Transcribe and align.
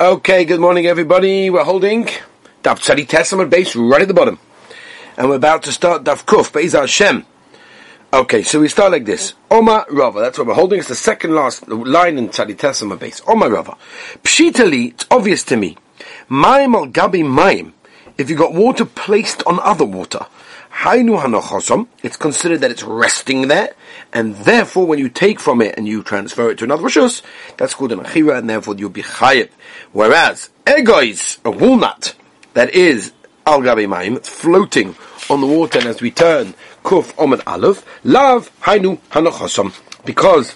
Okay, 0.00 0.44
good 0.44 0.60
morning 0.60 0.86
everybody. 0.86 1.50
We're 1.50 1.64
holding 1.64 2.04
Daf 2.62 2.78
Tzadi 2.78 3.08
Testament 3.08 3.50
base 3.50 3.74
right 3.74 4.00
at 4.00 4.06
the 4.06 4.14
bottom. 4.14 4.38
And 5.16 5.28
we're 5.28 5.34
about 5.34 5.64
to 5.64 5.72
start 5.72 6.04
Daf 6.04 6.24
Kuf, 6.24 6.52
Beis 6.52 6.78
Hashem. 6.78 7.26
Okay, 8.12 8.44
so 8.44 8.60
we 8.60 8.68
start 8.68 8.92
like 8.92 9.06
this. 9.06 9.34
Oma 9.50 9.86
Rava, 9.90 10.20
that's 10.20 10.38
what 10.38 10.46
we're 10.46 10.54
holding. 10.54 10.78
It's 10.78 10.86
the 10.86 10.94
second 10.94 11.34
last 11.34 11.66
line 11.66 12.16
in 12.16 12.28
Tzadi 12.28 12.56
Testament 12.56 13.00
base. 13.00 13.20
Oma 13.26 13.50
Rava. 13.50 13.76
Pshitali, 14.22 14.92
it's 14.92 15.06
obvious 15.10 15.42
to 15.42 15.56
me. 15.56 15.76
Maim 16.28 16.76
al 16.76 16.86
Gabi 16.86 17.28
Maim. 17.28 17.74
If 18.16 18.30
you 18.30 18.36
got 18.36 18.54
water 18.54 18.84
placed 18.84 19.42
on 19.48 19.58
other 19.58 19.84
water. 19.84 20.26
Hainu 20.82 21.20
hanochosom, 21.20 21.88
it's 22.04 22.16
considered 22.16 22.60
that 22.60 22.70
it's 22.70 22.84
resting 22.84 23.48
there, 23.48 23.74
and 24.12 24.36
therefore 24.36 24.86
when 24.86 25.00
you 25.00 25.08
take 25.08 25.40
from 25.40 25.60
it 25.60 25.76
and 25.76 25.88
you 25.88 26.04
transfer 26.04 26.50
it 26.50 26.58
to 26.58 26.64
another 26.64 26.84
rishus, 26.84 27.20
that's 27.56 27.74
called 27.74 27.90
an 27.90 27.98
achira, 27.98 28.38
and 28.38 28.48
therefore 28.48 28.76
you'll 28.76 28.88
be 28.88 29.02
chayiv. 29.02 29.48
Whereas, 29.90 30.50
egois, 30.66 31.40
a 31.44 31.50
walnut, 31.50 32.14
that 32.54 32.70
is 32.76 33.12
al 33.44 33.60
gabi 33.60 34.16
it's 34.16 34.28
floating 34.28 34.94
on 35.28 35.40
the 35.40 35.48
water, 35.48 35.80
and 35.80 35.88
as 35.88 36.00
we 36.00 36.12
turn 36.12 36.54
kuf 36.84 37.12
omad 37.14 37.42
aleph, 37.44 37.84
lav 38.04 38.48
hainu 38.60 39.00
hanochosom, 39.10 39.74
because 40.04 40.54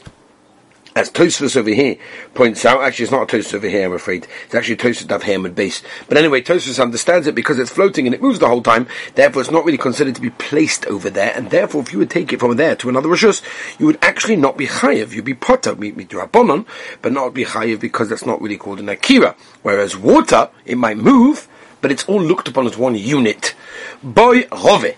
as 0.94 1.10
Tosfos 1.10 1.56
over 1.56 1.70
here 1.70 1.96
points 2.34 2.64
out, 2.64 2.82
actually 2.82 3.04
it's 3.04 3.12
not 3.12 3.22
a 3.22 3.36
Tosfos 3.36 3.54
over 3.54 3.68
here, 3.68 3.86
I'm 3.86 3.92
afraid. 3.92 4.26
It's 4.44 4.54
actually 4.54 4.74
a 4.74 4.78
Tosfos 4.78 5.06
Dav 5.06 5.22
Hamid 5.22 5.54
base. 5.54 5.82
But 6.08 6.18
anyway, 6.18 6.42
Tosfos 6.42 6.82
understands 6.82 7.26
it 7.26 7.34
because 7.34 7.58
it's 7.58 7.70
floating 7.70 8.06
and 8.06 8.14
it 8.14 8.22
moves 8.22 8.38
the 8.38 8.48
whole 8.48 8.62
time, 8.62 8.86
therefore 9.14 9.42
it's 9.42 9.50
not 9.50 9.64
really 9.64 9.78
considered 9.78 10.14
to 10.14 10.20
be 10.20 10.30
placed 10.30 10.86
over 10.86 11.08
there, 11.08 11.32
and 11.34 11.50
therefore 11.50 11.82
if 11.82 11.92
you 11.92 11.98
would 11.98 12.10
take 12.10 12.32
it 12.32 12.40
from 12.40 12.56
there 12.56 12.76
to 12.76 12.88
another 12.88 13.08
Rishus, 13.08 13.42
you 13.78 13.86
would 13.86 13.98
actually 14.02 14.36
not 14.36 14.58
be 14.58 14.66
Chayiv, 14.66 15.12
you'd 15.12 15.24
be 15.24 15.34
Potter, 15.34 15.74
Midrabanon, 15.74 16.66
but 17.00 17.12
not 17.12 17.34
be 17.34 17.44
Chayiv 17.44 17.80
because 17.80 18.08
that's 18.08 18.26
not 18.26 18.40
really 18.40 18.58
called 18.58 18.80
an 18.80 18.88
Akira. 18.88 19.34
Whereas 19.62 19.96
water, 19.96 20.50
it 20.66 20.76
might 20.76 20.98
move, 20.98 21.48
but 21.80 21.90
it's 21.90 22.04
all 22.04 22.20
looked 22.20 22.48
upon 22.48 22.66
as 22.66 22.76
one 22.76 22.94
unit. 22.94 23.54
Boy 24.02 24.46
Rove. 24.52 24.94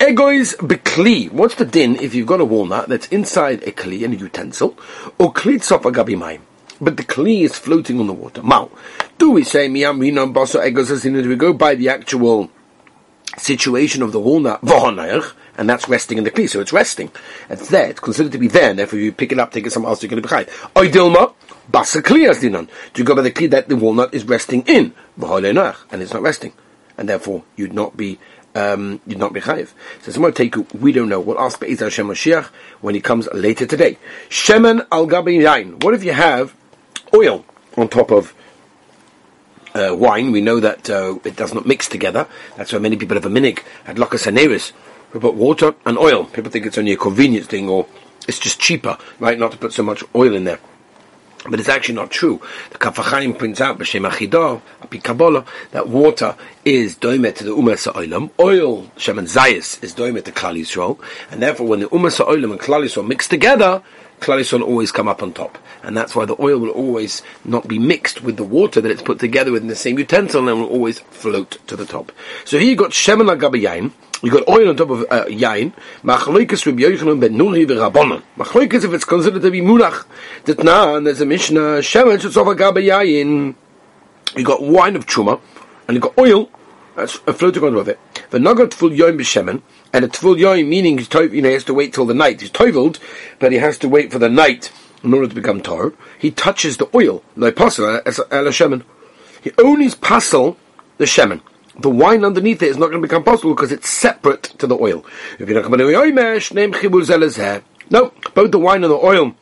Egois 0.00 0.56
bekli. 0.56 1.30
What's 1.30 1.56
the 1.56 1.66
din 1.66 1.96
if 1.96 2.14
you've 2.14 2.26
got 2.26 2.40
a 2.40 2.44
walnut 2.46 2.88
that's 2.88 3.06
inside 3.08 3.62
a 3.64 3.70
kli 3.70 4.02
and 4.02 4.14
a 4.14 4.16
utensil, 4.16 4.74
or 5.18 5.30
kli 5.30 5.56
tzofa 5.56 5.92
gabi 5.92 6.40
but 6.80 6.96
the 6.96 7.04
kli 7.04 7.42
is 7.42 7.58
floating 7.58 8.00
on 8.00 8.06
the 8.06 8.14
water? 8.14 8.42
Now, 8.42 8.70
do 9.18 9.32
we 9.32 9.44
say 9.44 9.68
miyam 9.68 10.00
rinon 10.00 10.32
baso 10.32 10.66
egos 10.66 10.90
as 10.90 11.02
Do 11.02 11.28
we 11.28 11.36
go 11.36 11.52
by 11.52 11.74
the 11.74 11.90
actual 11.90 12.50
situation 13.36 14.00
of 14.00 14.12
the 14.12 14.20
walnut 14.20 14.62
v'honayach, 14.64 15.34
and 15.58 15.68
that's 15.68 15.86
resting 15.86 16.16
in 16.16 16.24
the 16.24 16.30
kli, 16.30 16.48
so 16.48 16.60
it's 16.60 16.72
resting. 16.72 17.10
It's 17.50 17.68
there, 17.68 17.90
it's 17.90 18.00
considered 18.00 18.32
to 18.32 18.38
be 18.38 18.48
there, 18.48 18.70
and 18.70 18.78
therefore 18.78 19.00
you 19.00 19.12
pick 19.12 19.32
it 19.32 19.38
up, 19.38 19.52
take 19.52 19.66
it 19.66 19.70
somewhere 19.70 19.90
else, 19.90 20.02
you're 20.02 20.08
going 20.08 20.22
to 20.22 20.26
be 20.26 20.34
chayv. 20.34 20.48
Oidilma, 20.72 21.34
basa 21.70 21.98
as 22.26 22.40
dinon. 22.40 22.70
Do 22.94 23.02
you 23.02 23.04
go 23.04 23.14
by 23.14 23.20
the 23.20 23.30
kli 23.30 23.50
that 23.50 23.68
the 23.68 23.76
walnut 23.76 24.14
is 24.14 24.24
resting 24.24 24.62
in, 24.62 24.94
v'honayach, 25.18 25.76
and 25.92 26.00
it's 26.00 26.14
not 26.14 26.22
resting, 26.22 26.54
and 26.96 27.06
therefore 27.06 27.44
you'd 27.54 27.74
not 27.74 27.98
be 27.98 28.18
um, 28.54 29.00
you'd 29.06 29.18
not 29.18 29.32
be 29.32 29.40
chayiv. 29.40 29.72
So 30.02 30.12
someone 30.12 30.32
take 30.32 30.54
we 30.74 30.92
don't 30.92 31.08
know. 31.08 31.20
We'll 31.20 31.40
ask 31.40 31.60
Be'ez 31.60 31.80
Hashem 31.80 32.08
Mashiach 32.08 32.46
when 32.80 32.94
he 32.94 33.00
comes 33.00 33.28
later 33.32 33.66
today. 33.66 33.98
Shemen 34.28 34.86
al 34.90 35.06
gabi 35.06 35.40
yain. 35.40 35.82
What 35.82 35.94
if 35.94 36.04
you 36.04 36.12
have 36.12 36.54
oil 37.14 37.44
on 37.76 37.88
top 37.88 38.10
of 38.10 38.34
uh, 39.74 39.94
wine? 39.96 40.32
We 40.32 40.40
know 40.40 40.60
that 40.60 40.90
uh, 40.90 41.18
it 41.24 41.36
does 41.36 41.54
not 41.54 41.66
mix 41.66 41.88
together. 41.88 42.26
That's 42.56 42.72
why 42.72 42.78
many 42.78 42.96
people 42.96 43.16
have 43.16 43.26
a 43.26 43.30
minig 43.30 43.60
at 43.86 43.98
Locus 43.98 44.26
Haneris. 44.26 44.72
We 45.12 45.20
put 45.20 45.34
water 45.34 45.74
and 45.86 45.98
oil. 45.98 46.24
People 46.24 46.50
think 46.50 46.66
it's 46.66 46.78
only 46.78 46.92
a 46.92 46.96
convenience 46.96 47.46
thing 47.46 47.68
or 47.68 47.86
it's 48.28 48.38
just 48.38 48.60
cheaper, 48.60 48.96
right? 49.18 49.38
Not 49.38 49.52
to 49.52 49.58
put 49.58 49.72
so 49.72 49.82
much 49.82 50.04
oil 50.14 50.34
in 50.34 50.44
there. 50.44 50.60
But 51.48 51.58
it's 51.58 51.70
actually 51.70 51.94
not 51.94 52.10
true. 52.10 52.40
The 52.70 52.78
Kaf 52.78 52.96
HaChaim 52.96 53.38
points 53.38 53.60
out, 53.62 53.78
B'Shem 53.78 54.08
Achidah, 54.08 54.60
Api 54.82 54.98
Kabbalah, 54.98 55.46
that 55.72 55.88
water 55.88 56.36
is 56.66 56.96
doimet 56.96 57.36
to 57.36 57.44
the 57.44 57.52
Umar 57.52 57.78
Sa'olam, 57.78 58.30
oil, 58.38 58.84
Shemen 58.96 59.24
Zayis, 59.24 59.82
is 59.82 59.94
doimet 59.94 60.24
to 60.24 60.32
Klal 60.32 60.60
Yisrael, 60.60 60.98
and 61.30 61.42
therefore 61.42 61.66
when 61.66 61.80
the 61.80 61.94
Umar 61.94 62.10
Sa'olam 62.10 62.52
and 62.52 62.60
Klal 62.60 62.84
Yisrael 62.84 63.06
mix 63.06 63.26
together, 63.26 63.82
Yisrael 64.20 64.62
always 64.62 64.92
come 64.92 65.08
up 65.08 65.22
on 65.22 65.32
top. 65.32 65.58
And 65.82 65.96
that's 65.96 66.14
why 66.14 66.24
the 66.24 66.36
oil 66.40 66.58
will 66.58 66.70
always 66.70 67.22
not 67.44 67.66
be 67.66 67.78
mixed 67.78 68.22
with 68.22 68.36
the 68.36 68.44
water 68.44 68.80
that 68.80 68.90
it's 68.90 69.02
put 69.02 69.18
together 69.18 69.52
with 69.52 69.62
in 69.62 69.68
the 69.68 69.76
same 69.76 69.98
utensil, 69.98 70.48
and 70.48 70.60
will 70.60 70.68
always 70.68 71.00
float 71.00 71.58
to 71.66 71.76
the 71.76 71.86
top. 71.86 72.12
So 72.44 72.58
here 72.58 72.68
you've 72.68 72.78
got 72.78 72.90
Shemen 72.90 73.34
Agabayayin, 73.34 73.92
You've 74.22 74.34
got 74.34 74.48
oil 74.48 74.68
on 74.68 74.76
top 74.76 74.90
of 74.90 75.00
uh, 75.10 75.24
yain. 75.26 75.72
Machloikas 76.02 76.66
Rabbi 76.66 76.82
Yochanan 76.82 77.20
ben 77.20 77.32
Nuri 77.32 77.66
v'Rabbanan. 77.66 78.22
Machloikas 78.36 78.84
if 78.84 78.92
it's 78.92 79.04
considered 79.04 79.40
to 79.40 79.50
be 79.50 79.62
munach. 79.62 80.04
That 80.44 80.62
now, 80.62 80.94
and 80.94 81.06
there's 81.06 81.22
a 81.22 81.26
Mishnah 81.26 81.80
shemen 81.80 82.18
shetzova 82.18 82.56
gabe 82.56 82.84
yain. 82.84 83.54
You've 84.36 84.46
got 84.46 84.62
wine 84.62 84.94
of 84.94 85.06
truma, 85.06 85.40
and 85.88 85.94
you've 85.94 86.02
got 86.02 86.18
oil 86.18 86.50
that's 86.96 87.14
floating 87.14 87.64
on 87.64 87.72
top 87.72 87.80
of 87.80 87.88
it. 87.88 87.98
The 88.30 88.38
nagat 88.38 88.74
full 88.74 88.90
yoim 88.90 89.18
b'shemen, 89.18 89.62
and 89.92 90.04
a 90.04 90.08
tful 90.08 90.38
yoim 90.38 90.68
meaning 90.68 90.98
he's 90.98 91.08
to, 91.08 91.24
you 91.24 91.42
know 91.42 91.48
he 91.48 91.54
has 91.54 91.64
to 91.64 91.74
wait 91.74 91.92
till 91.92 92.06
the 92.06 92.14
night. 92.14 92.40
He's 92.40 92.50
toivled, 92.50 92.98
but 93.38 93.52
he 93.52 93.58
has 93.58 93.78
to 93.78 93.88
wait 93.88 94.12
for 94.12 94.18
the 94.18 94.28
night 94.28 94.72
in 95.02 95.12
order 95.14 95.28
to 95.28 95.34
become 95.34 95.60
tar. 95.60 95.92
He 96.18 96.30
touches 96.30 96.76
the 96.76 96.88
oil. 96.94 97.22
As 97.36 97.48
a 97.48 98.52
shemen. 98.52 98.84
He 99.42 99.52
only 99.58 99.90
passel 99.90 100.56
the 100.98 101.06
shemen 101.06 101.40
the 101.80 101.90
wine 101.90 102.24
underneath 102.24 102.62
it 102.62 102.68
is 102.68 102.76
not 102.76 102.90
going 102.90 103.00
to 103.00 103.06
become 103.06 103.24
possible 103.24 103.54
because 103.54 103.72
it's 103.72 103.88
separate 103.88 104.42
to 104.42 104.66
the 104.66 104.76
oil. 104.76 105.04
If 105.38 105.48
you 105.48 105.54
don't 105.54 105.62
come 105.62 105.72
No, 107.90 108.12
both 108.34 108.50
the 108.50 108.58
wine 108.58 108.84
and 108.84 108.92
the 108.92 108.96
oil 108.96 109.34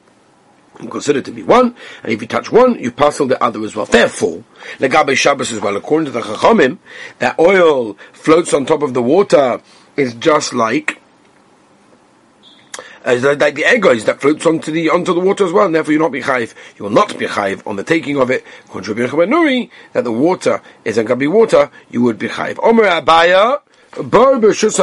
are 0.81 0.87
considered 0.89 1.25
to 1.25 1.33
be 1.33 1.43
one, 1.43 1.75
and 2.03 2.13
if 2.13 2.21
you 2.21 2.29
touch 2.29 2.51
one, 2.53 2.79
you 2.79 2.93
on 2.99 3.29
the 3.29 3.43
other 3.43 3.63
as 3.65 3.75
well. 3.75 3.87
Therefore, 3.87 4.45
Legabe 4.79 5.17
Shabbos 5.17 5.53
as 5.53 5.61
well, 5.61 5.77
according 5.77 6.07
to 6.07 6.13
the 6.13 6.21
Chachamim, 6.21 6.79
that 7.19 7.39
oil 7.39 7.95
floats 8.13 8.53
on 8.55 8.67
top 8.67 8.83
of 8.83 8.95
the 8.95 9.03
water 9.03 9.61
is 9.97 10.15
just 10.15 10.55
like 10.55 11.01
as 13.05 13.23
like 13.23 13.55
the 13.55 13.65
egos 13.75 14.05
that 14.05 14.21
floats 14.21 14.45
onto 14.45 14.71
the 14.71 14.91
onto 14.91 15.15
the 15.15 15.21
water 15.21 15.45
as 15.45 15.53
well, 15.53 15.67
and 15.67 15.75
therefore 15.75 15.93
you 15.93 15.99
will 15.99 16.07
not 16.07 16.13
be 16.13 16.21
chayiv. 16.21 16.55
You 16.77 16.85
will 16.85 16.91
not 16.91 17.19
be 17.19 17.27
chayiv 17.27 17.67
on 17.67 17.77
the 17.77 17.85
taking 17.85 18.19
of 18.19 18.31
it. 18.31 18.45
Nuri 18.69 19.71
that 19.93 20.05
the 20.05 20.13
water 20.13 20.61
isn't 20.85 21.07
going 21.07 21.19
to 21.19 21.21
be 21.21 21.27
water, 21.27 21.71
you 21.91 22.03
would 22.03 22.19
be 22.19 22.29
chayiv. 22.29 22.59
Omer 22.63 22.85
Abaya 22.85 23.61
bar 23.97 24.35
b'shus 24.35 24.79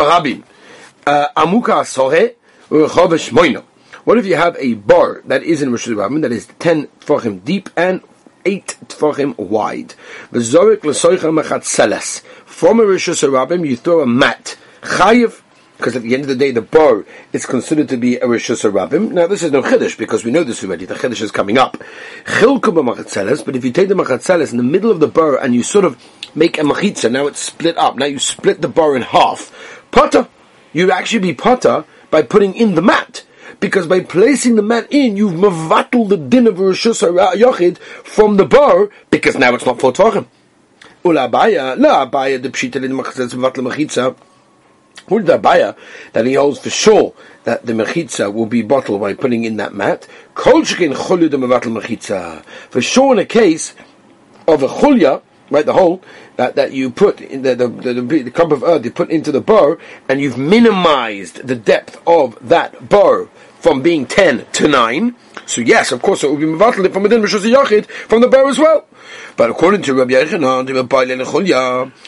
uh, 1.06 1.28
amuka 1.38 1.84
sohe 1.86 2.34
u'chovesh 2.70 3.32
moino. 3.32 3.64
What 4.06 4.18
if 4.20 4.26
you 4.28 4.36
have 4.36 4.56
a 4.60 4.76
bar 4.76 5.24
that 5.26 5.42
is 5.42 5.64
in 5.64 5.72
Rosh 5.72 5.88
Hashanah 5.88 6.22
that 6.22 6.32
is 6.32 6.48
ten 6.60 6.88
tefachim 7.00 7.44
deep 7.44 7.72
and 7.76 8.02
eight 8.46 8.78
tefachim 8.86 9.36
wide? 9.38 9.94
From 12.46 12.80
a 12.80 12.86
Rosh 12.86 13.10
Hashanah 13.10 13.68
you 13.68 13.76
throw 13.76 14.02
a 14.02 14.06
mat. 14.06 14.58
Chayiv 14.82 15.42
because 15.78 15.96
at 15.96 16.04
the 16.04 16.14
end 16.14 16.24
of 16.24 16.30
the 16.30 16.36
day, 16.36 16.52
the 16.52 16.62
bar 16.62 17.04
is 17.34 17.46
considered 17.46 17.90
to 17.90 17.98
be 17.98 18.16
a 18.16 18.26
Rishus 18.26 18.64
Rabbim. 18.70 19.12
Now, 19.12 19.28
this 19.28 19.44
is 19.44 19.52
no 19.52 19.62
Chiddush, 19.62 19.98
because 19.98 20.24
we 20.24 20.32
know 20.32 20.46
this 20.46 20.64
already. 20.64 20.86
The 20.86 20.96
Chiddush 20.96 21.22
is 21.22 21.32
coming 21.32 21.58
up. 21.58 21.76
but 21.76 23.56
if 23.56 23.66
you 23.66 23.72
take 23.72 23.90
the 23.90 23.96
Machatzeles 23.96 24.52
in 24.52 24.58
the 24.58 24.64
middle 24.64 24.90
of 24.90 25.02
the 25.02 25.10
bar 25.10 25.38
and 25.38 25.54
you 25.54 25.64
sort 25.64 25.84
of 25.84 26.02
make 26.34 26.58
a 26.58 26.62
Machitza, 26.62 27.12
now 27.12 27.28
it's 27.28 27.42
split 27.42 27.78
up, 27.78 27.98
now 27.98 28.06
you 28.06 28.20
split 28.20 28.62
the 28.62 28.70
bar 28.70 28.96
in 28.96 29.02
half. 29.02 29.84
Potter, 29.92 30.30
you 30.72 30.92
actually 30.92 31.20
be 31.20 31.34
Potter 31.34 31.84
by 32.10 32.22
putting 32.22 32.56
in 32.56 32.76
the 32.76 32.82
mat. 32.82 33.26
Because 33.60 33.88
by 33.88 34.02
placing 34.02 34.56
the 34.56 34.62
mat 34.62 34.88
in, 34.92 35.18
you've 35.18 35.34
mavatul 35.34 36.10
the 36.10 36.18
din 36.18 36.48
of 36.48 36.56
Rishus 36.56 37.02
Yochid 37.36 37.78
from 37.78 38.38
the 38.38 38.46
bar, 38.46 38.90
because 39.10 39.38
now 39.38 39.54
it's 39.54 39.66
not 39.66 39.80
for 39.80 39.92
Tvachim. 39.92 40.28
Ula 41.04 41.30
abaya, 41.30 41.80
la 41.80 42.10
abaya, 42.10 42.42
the 42.42 42.50
pshita 42.50 42.84
in 42.84 42.92
Machatzeles, 42.92 43.34
mavatul 43.34 43.72
Machitza, 43.72 44.16
According 45.06 45.28
to 45.28 45.38
Abaya, 45.38 45.78
that 46.14 46.26
he 46.26 46.34
holds 46.34 46.58
for 46.60 46.72
sure 46.72 47.14
that 47.44 47.68
the 47.68 47.74
mechitza 47.74 48.34
will 48.34 48.48
be 48.48 48.64
bottled 48.64 49.02
by 49.02 49.14
putting 49.14 49.44
in 49.44 49.58
that 49.58 49.76
mat. 49.76 50.08
For 50.34 50.66
sure 52.82 53.14
in 53.14 53.20
a 53.20 53.26
case 53.26 53.76
of 54.48 54.64
a 54.64 54.68
chulya, 54.68 55.22
right, 55.52 55.66
the 55.66 55.74
hole, 55.74 56.02
that, 56.38 56.56
that 56.56 56.74
you 56.74 56.90
put 56.90 57.22
in 57.22 57.44
the, 57.44 57.56
the, 57.56 57.68
the, 57.68 58.02
the 58.02 58.32
cup 58.32 58.52
of 58.52 58.64
earth, 58.64 58.84
you 58.84 58.90
put 58.90 59.12
into 59.12 59.32
the 59.32 59.42
bar, 59.42 59.78
and 60.10 60.20
you've 60.20 60.40
minimized 60.40 61.48
the 61.48 61.56
depth 61.56 62.02
of 62.08 62.36
that 62.42 62.90
bar 62.90 63.30
from 63.66 63.82
being 63.82 64.06
10 64.06 64.46
to 64.52 64.68
9. 64.68 65.16
So 65.48 65.60
yes, 65.60 65.92
of 65.92 66.00
course, 66.00 66.24
it 66.24 66.30
will 66.30 66.38
be 66.38 66.46
mevatel 66.46 66.94
from 66.94 67.02
within 67.02 67.24
Rishos 67.24 67.52
Yachid, 67.52 67.88
from 67.88 68.22
the 68.22 68.28
bar 68.28 68.48
as 68.48 68.60
well. 68.60 68.86
But 69.38 69.50
according 69.50 69.82
to 69.84 69.96
Rabbi 69.96 70.14
Yechanan, 70.14 70.68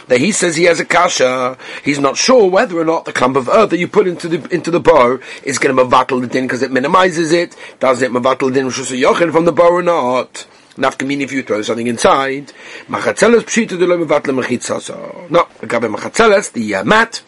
that 0.07 0.19
he 0.19 0.31
says 0.31 0.55
he 0.55 0.65
has 0.65 0.79
a 0.79 0.85
kasha, 0.85 1.57
he's 1.83 1.97
not 1.97 2.15
sure 2.15 2.47
whether 2.47 2.77
or 2.77 2.85
not 2.85 3.05
the 3.05 3.11
clump 3.11 3.37
of 3.37 3.49
earth 3.49 3.71
that 3.71 3.79
you 3.79 3.87
put 3.87 4.07
into 4.07 4.27
the 4.27 4.47
into 4.53 4.69
the 4.69 4.79
bar 4.79 5.19
is 5.41 5.57
going 5.57 5.75
to 5.75 5.83
mevatel 5.83 6.21
the 6.21 6.27
din 6.27 6.45
because 6.45 6.61
it 6.61 6.71
minimizes 6.71 7.31
it. 7.31 7.55
Does 7.79 8.03
it 8.03 8.11
mevatel 8.11 8.49
the 8.49 8.61
din 8.61 8.67
Rishos 8.67 9.31
from 9.31 9.45
the 9.45 9.51
bar 9.51 9.71
or 9.71 9.81
not? 9.81 10.45
Nafkamini 10.75 11.21
if 11.21 11.31
you 11.31 11.41
throw 11.41 11.63
something 11.63 11.87
inside. 11.87 12.53
Machatzeles 12.87 13.45
pshita 13.45 13.79
de 13.79 13.87
lo 13.87 13.97
mevatel 13.97 14.39
mechitza. 14.39 15.31
No, 15.31 15.47
the 15.59 16.75
uh, 16.75 16.83
mat, 16.83 17.23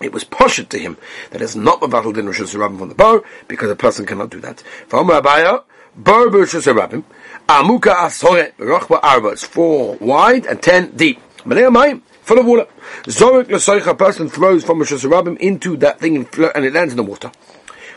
it 0.00 0.12
was 0.12 0.24
poshut 0.24 0.68
to 0.70 0.78
him 0.78 0.96
that 1.30 1.40
it's 1.40 1.54
not 1.54 1.80
mevatel 1.80 2.14
din 2.14 2.26
Rishos 2.26 2.52
from 2.52 2.88
the 2.88 2.94
bar 2.94 3.22
because 3.48 3.70
a 3.70 3.76
person 3.76 4.06
cannot 4.06 4.30
do 4.30 4.40
that. 4.40 4.60
For 4.88 5.02
Abaya, 5.02 5.64
bar 5.96 6.26
b'Rishos 6.26 7.04
Amuka 7.48 7.94
asore 7.94 8.52
rochba 8.54 9.00
arba. 9.02 9.28
It's 9.28 9.44
four 9.44 9.96
wide 9.96 10.46
and 10.46 10.62
ten 10.62 10.96
deep. 10.96 11.20
Malay 11.44 12.00
full 12.22 12.38
of 12.38 12.46
water. 12.46 12.66
Zorik 13.04 13.50
l'soich, 13.50 13.86
a 13.86 13.94
person 13.94 14.30
throws 14.30 14.64
from 14.64 14.80
a 14.80 14.84
shusarabim 14.84 15.36
into 15.38 15.76
that 15.76 16.00
thing 16.00 16.16
and 16.16 16.64
it 16.64 16.72
lands 16.72 16.94
in 16.94 16.96
the 16.96 17.02
water. 17.02 17.30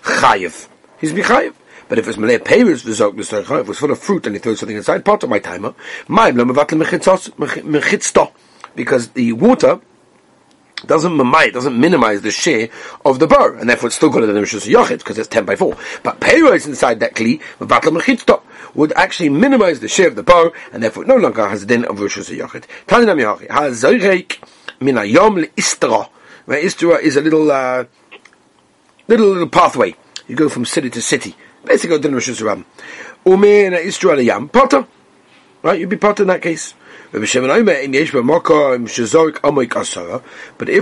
Chayiv. 0.01 0.67
He's 0.99 1.13
chayiv. 1.13 1.53
But 1.87 1.99
if 1.99 2.09
it's 2.09 2.17
malay 2.17 2.39
payers 2.39 2.83
v'zok 2.83 3.17
l'soich, 3.17 3.61
if 3.61 3.69
it's 3.69 3.79
full 3.79 3.91
of 3.91 3.99
fruit 3.99 4.27
and 4.27 4.35
he 4.35 4.39
throws 4.39 4.59
something 4.59 4.75
inside, 4.75 5.05
part 5.05 5.23
of 5.23 5.29
my 5.29 5.39
timer, 5.39 5.73
my 6.09 6.31
mechitzto. 6.31 8.31
Because 8.75 9.07
the 9.11 9.31
water 9.31 9.79
doesn't 10.85 11.17
doesn't 11.17 11.79
minimize 11.79 12.21
the 12.21 12.31
share 12.31 12.69
of 13.03 13.19
the 13.19 13.27
bar, 13.27 13.55
and 13.55 13.69
therefore 13.69 13.87
it's 13.87 13.95
still 13.95 14.09
got 14.09 14.23
a 14.23 14.27
Rishus 14.27 14.71
Yochid, 14.71 14.99
because 14.99 15.17
it's 15.17 15.27
10 15.27 15.45
by 15.45 15.55
4. 15.55 15.75
But 16.03 16.19
Peiros 16.19 16.67
inside 16.67 16.99
that 16.99 17.15
Kli, 17.15 17.41
Mevatle 17.59 17.99
Mechitzto, 17.99 18.41
would 18.75 18.93
actually 18.93 19.29
minimize 19.29 19.79
the 19.79 19.87
share 19.87 20.07
of 20.07 20.15
the 20.15 20.23
bar, 20.23 20.51
and 20.71 20.83
therefore 20.83 21.05
no 21.05 21.15
longer 21.15 21.47
has 21.47 21.61
the 21.61 21.67
din 21.67 21.85
of 21.85 21.97
Rishus 21.97 22.35
Yochid. 22.35 22.65
Talinam 22.85 23.19
Yochid, 23.21 23.47
HaZoireik 23.47 24.37
min 24.79 24.95
Ayom 24.95 25.45
Le'istra, 25.45 26.09
where 26.45 26.59
Istra 26.59 26.97
is 26.97 27.17
a 27.17 27.21
little, 27.21 27.49
uh, 27.51 27.85
little, 29.07 29.27
little 29.27 29.49
pathway. 29.49 29.95
You 30.27 30.35
go 30.35 30.49
from 30.49 30.65
city 30.65 30.89
to 30.91 31.01
city. 31.01 31.35
Basically, 31.65 31.97
din 31.99 32.11
Rishus 32.11 32.43
Ram. 32.43 32.65
Umin 33.25 33.73
Istra 33.73 34.21
Yam, 34.23 34.49
Potter. 34.49 34.85
Right, 35.63 35.79
you'd 35.79 35.89
be 35.89 35.97
part 35.97 36.19
in 36.19 36.27
that 36.27 36.41
case. 36.41 36.75
But 37.11 37.23
if 37.23 37.31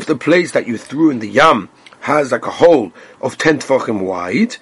the 0.05 0.15
place 0.19 0.51
that 0.51 0.67
you 0.67 0.77
threw 0.77 1.09
in 1.09 1.19
the 1.19 1.27
yam 1.27 1.69
has 2.01 2.31
like 2.31 2.45
a 2.45 2.51
hole 2.51 2.91
of 3.21 3.37
ten 3.37 3.59
tefachim 3.59 4.01
wide, 4.01 4.57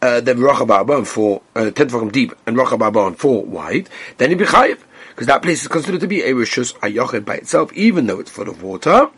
uh, 0.00 0.20
then 0.20 0.38
rachababa 0.38 1.06
four, 1.06 1.42
uh, 1.54 1.70
ten 1.70 1.88
tefachim 1.88 2.10
deep 2.10 2.34
and 2.46 2.56
rachababa 2.56 3.06
and 3.06 3.18
four 3.18 3.44
wide, 3.44 3.88
then 4.18 4.30
you'd 4.30 4.38
be 4.38 4.46
chayiv 4.46 4.80
because 5.10 5.26
that 5.26 5.42
place 5.42 5.62
is 5.62 5.68
considered 5.68 6.00
to 6.00 6.08
be 6.08 6.22
a 6.22 6.32
rishus 6.32 6.74
ayoched 6.78 7.24
by 7.24 7.36
itself, 7.36 7.72
even 7.74 8.06
though 8.06 8.18
it's 8.18 8.30
full 8.30 8.48
of 8.48 8.62
water. 8.62 9.10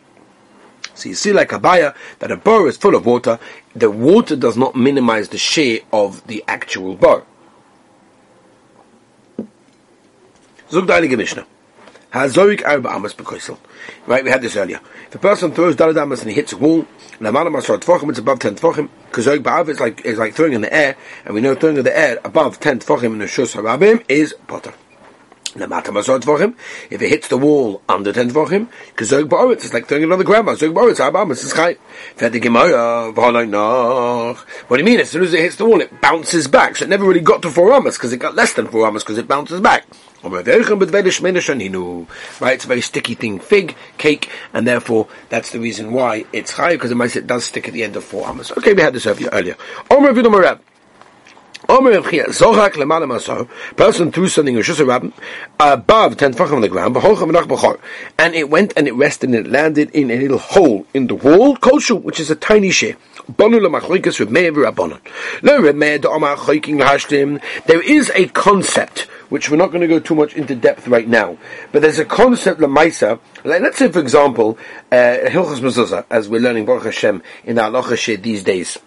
So 0.93 1.09
you 1.09 1.15
see, 1.15 1.33
like 1.33 1.51
a 1.51 1.59
buyer, 1.59 1.93
that 2.19 2.31
a 2.31 2.37
bar 2.37 2.67
is 2.67 2.77
full 2.77 2.95
of 2.95 3.05
water. 3.05 3.39
The 3.75 3.89
water 3.89 4.35
does 4.35 4.57
not 4.57 4.75
minimize 4.75 5.29
the 5.29 5.37
share 5.37 5.79
of 5.91 6.25
the 6.27 6.43
actual 6.47 6.95
bar. 6.95 7.23
Zug 10.69 10.87
Mishnah. 10.87 11.45
Hazorik 12.11 12.65
arba 12.65 12.89
amas 12.89 13.13
bekoisel. 13.13 13.57
Right, 14.07 14.23
we 14.23 14.29
had 14.29 14.41
this 14.41 14.55
earlier. 14.55 14.79
If 15.07 15.15
a 15.15 15.19
person 15.19 15.51
throws 15.51 15.75
dalad 15.75 16.01
amas 16.01 16.21
and 16.21 16.29
he 16.29 16.35
hits 16.35 16.53
a 16.53 16.57
wall, 16.57 16.87
lamala 17.19 17.49
masar 17.53 17.77
tfachim, 17.77 18.09
it's 18.09 18.19
above 18.19 18.39
ten 18.39 18.55
tfachim. 18.55 18.89
Kazorik 19.11 19.43
ba'av 19.43 19.67
is 19.67 19.81
like 19.81 20.05
is 20.05 20.17
like 20.17 20.33
throwing 20.33 20.53
in 20.53 20.61
the 20.61 20.73
air, 20.73 20.95
and 21.25 21.35
we 21.35 21.41
know 21.41 21.55
throwing 21.55 21.75
in 21.77 21.83
the 21.83 21.97
air 21.97 22.17
above 22.23 22.59
ten 22.61 22.79
tfachim 22.79 23.11
in 23.13 23.19
the 23.19 23.25
shus 23.25 23.53
harabim 23.53 24.03
is 24.07 24.33
potter. 24.47 24.73
Lamata 25.55 25.87
masar 25.87 26.21
tfachim. 26.21 26.55
If 26.89 27.01
it 27.01 27.09
hits 27.09 27.27
the 27.27 27.37
wall 27.37 27.81
under 27.89 28.13
ten 28.13 28.31
tfachim, 28.31 28.69
kazorik 28.95 29.27
ba'av 29.27 29.51
it's 29.51 29.73
like 29.73 29.87
throwing 29.87 30.03
it 30.03 30.11
on 30.11 30.17
the 30.17 30.23
ground. 30.23 30.47
Kazorik 30.47 30.73
ba'av 30.73 30.91
it's 30.91 31.01
arba 31.01 31.19
amas 31.19 31.43
is 31.43 31.53
chai. 31.53 31.75
Fed 32.15 32.31
gemara 32.41 33.11
v'halay 33.11 33.49
nach. 33.49 34.37
What 34.69 34.77
do 34.77 34.81
you 34.83 34.85
mean? 34.85 35.01
As 35.01 35.09
soon 35.09 35.23
as 35.23 35.33
it 35.33 35.41
hits 35.41 35.57
the 35.57 35.65
wall, 35.65 35.81
it 35.81 35.99
bounces 35.99 36.47
back. 36.47 36.77
So 36.77 36.85
it 36.85 36.87
never 36.87 37.03
really 37.03 37.19
got 37.19 37.41
to 37.41 37.51
four 37.51 37.73
amas 37.73 37.97
because 37.97 38.13
it 38.13 38.17
got 38.17 38.35
less 38.35 38.53
than 38.53 38.67
four 38.67 38.87
amas 38.87 39.03
because 39.03 39.17
it 39.17 39.27
bounces 39.27 39.59
back. 39.59 39.85
Right, 42.39 42.55
it's 42.55 42.65
a 42.65 42.67
very 42.67 42.81
sticky 42.81 43.15
thing, 43.15 43.39
fig, 43.39 43.75
cake, 43.97 44.29
and 44.53 44.67
therefore 44.67 45.07
that's 45.29 45.51
the 45.51 45.59
reason 45.59 45.91
why 45.91 46.25
it's 46.33 46.51
high, 46.51 46.73
because 46.73 46.89
the 46.89 46.95
mice 46.95 47.15
it 47.15 47.27
does 47.27 47.45
stick 47.45 47.67
at 47.67 47.73
the 47.73 47.83
end 47.83 47.95
of 47.95 48.03
four 48.03 48.27
amas. 48.27 48.51
Okay, 48.51 48.73
we 48.73 48.81
had 48.81 48.93
this 48.93 49.05
earlier. 49.05 49.55
Person 53.75 54.11
threw 54.11 54.27
something 54.27 54.63
above 55.59 56.17
ten 56.17 56.39
on 56.39 56.61
the 56.61 56.69
ground, 56.69 56.95
and 58.17 58.35
it 58.35 58.49
went 58.49 58.73
and 58.77 58.87
it 58.87 58.93
rested 58.93 59.29
and 59.29 59.45
it 59.45 59.51
landed 59.51 59.89
in 59.91 60.11
a 60.11 60.17
little 60.17 60.37
hole 60.37 60.85
in 60.93 61.07
the 61.07 61.15
wall, 61.15 61.57
kolshu, 61.57 62.01
which 62.01 62.19
is 62.19 62.29
a 62.29 62.35
tiny 62.35 62.71
share. 62.71 62.95
There 63.37 63.53
is 67.81 68.11
a 68.13 68.27
concept 68.27 69.07
which 69.29 69.49
we're 69.49 69.57
not 69.57 69.67
going 69.67 69.81
to 69.81 69.87
go 69.87 69.99
too 69.99 70.15
much 70.15 70.35
into 70.35 70.55
depth 70.55 70.87
right 70.87 71.07
now. 71.07 71.37
But 71.71 71.81
there's 71.81 71.97
a 71.97 72.05
concept 72.05 72.59
lemaisa. 72.59 73.19
Like, 73.43 73.61
let's 73.61 73.77
say, 73.77 73.91
for 73.91 73.99
example, 73.99 74.57
uh, 74.91 75.29
Mezuzah, 75.61 76.05
as 76.09 76.29
we're 76.29 76.41
learning 76.41 76.65
Baruch 76.65 76.85
Hashem 76.85 77.23
in 77.43 77.57
our 77.57 77.71
these 78.21 78.43
days. 78.43 78.77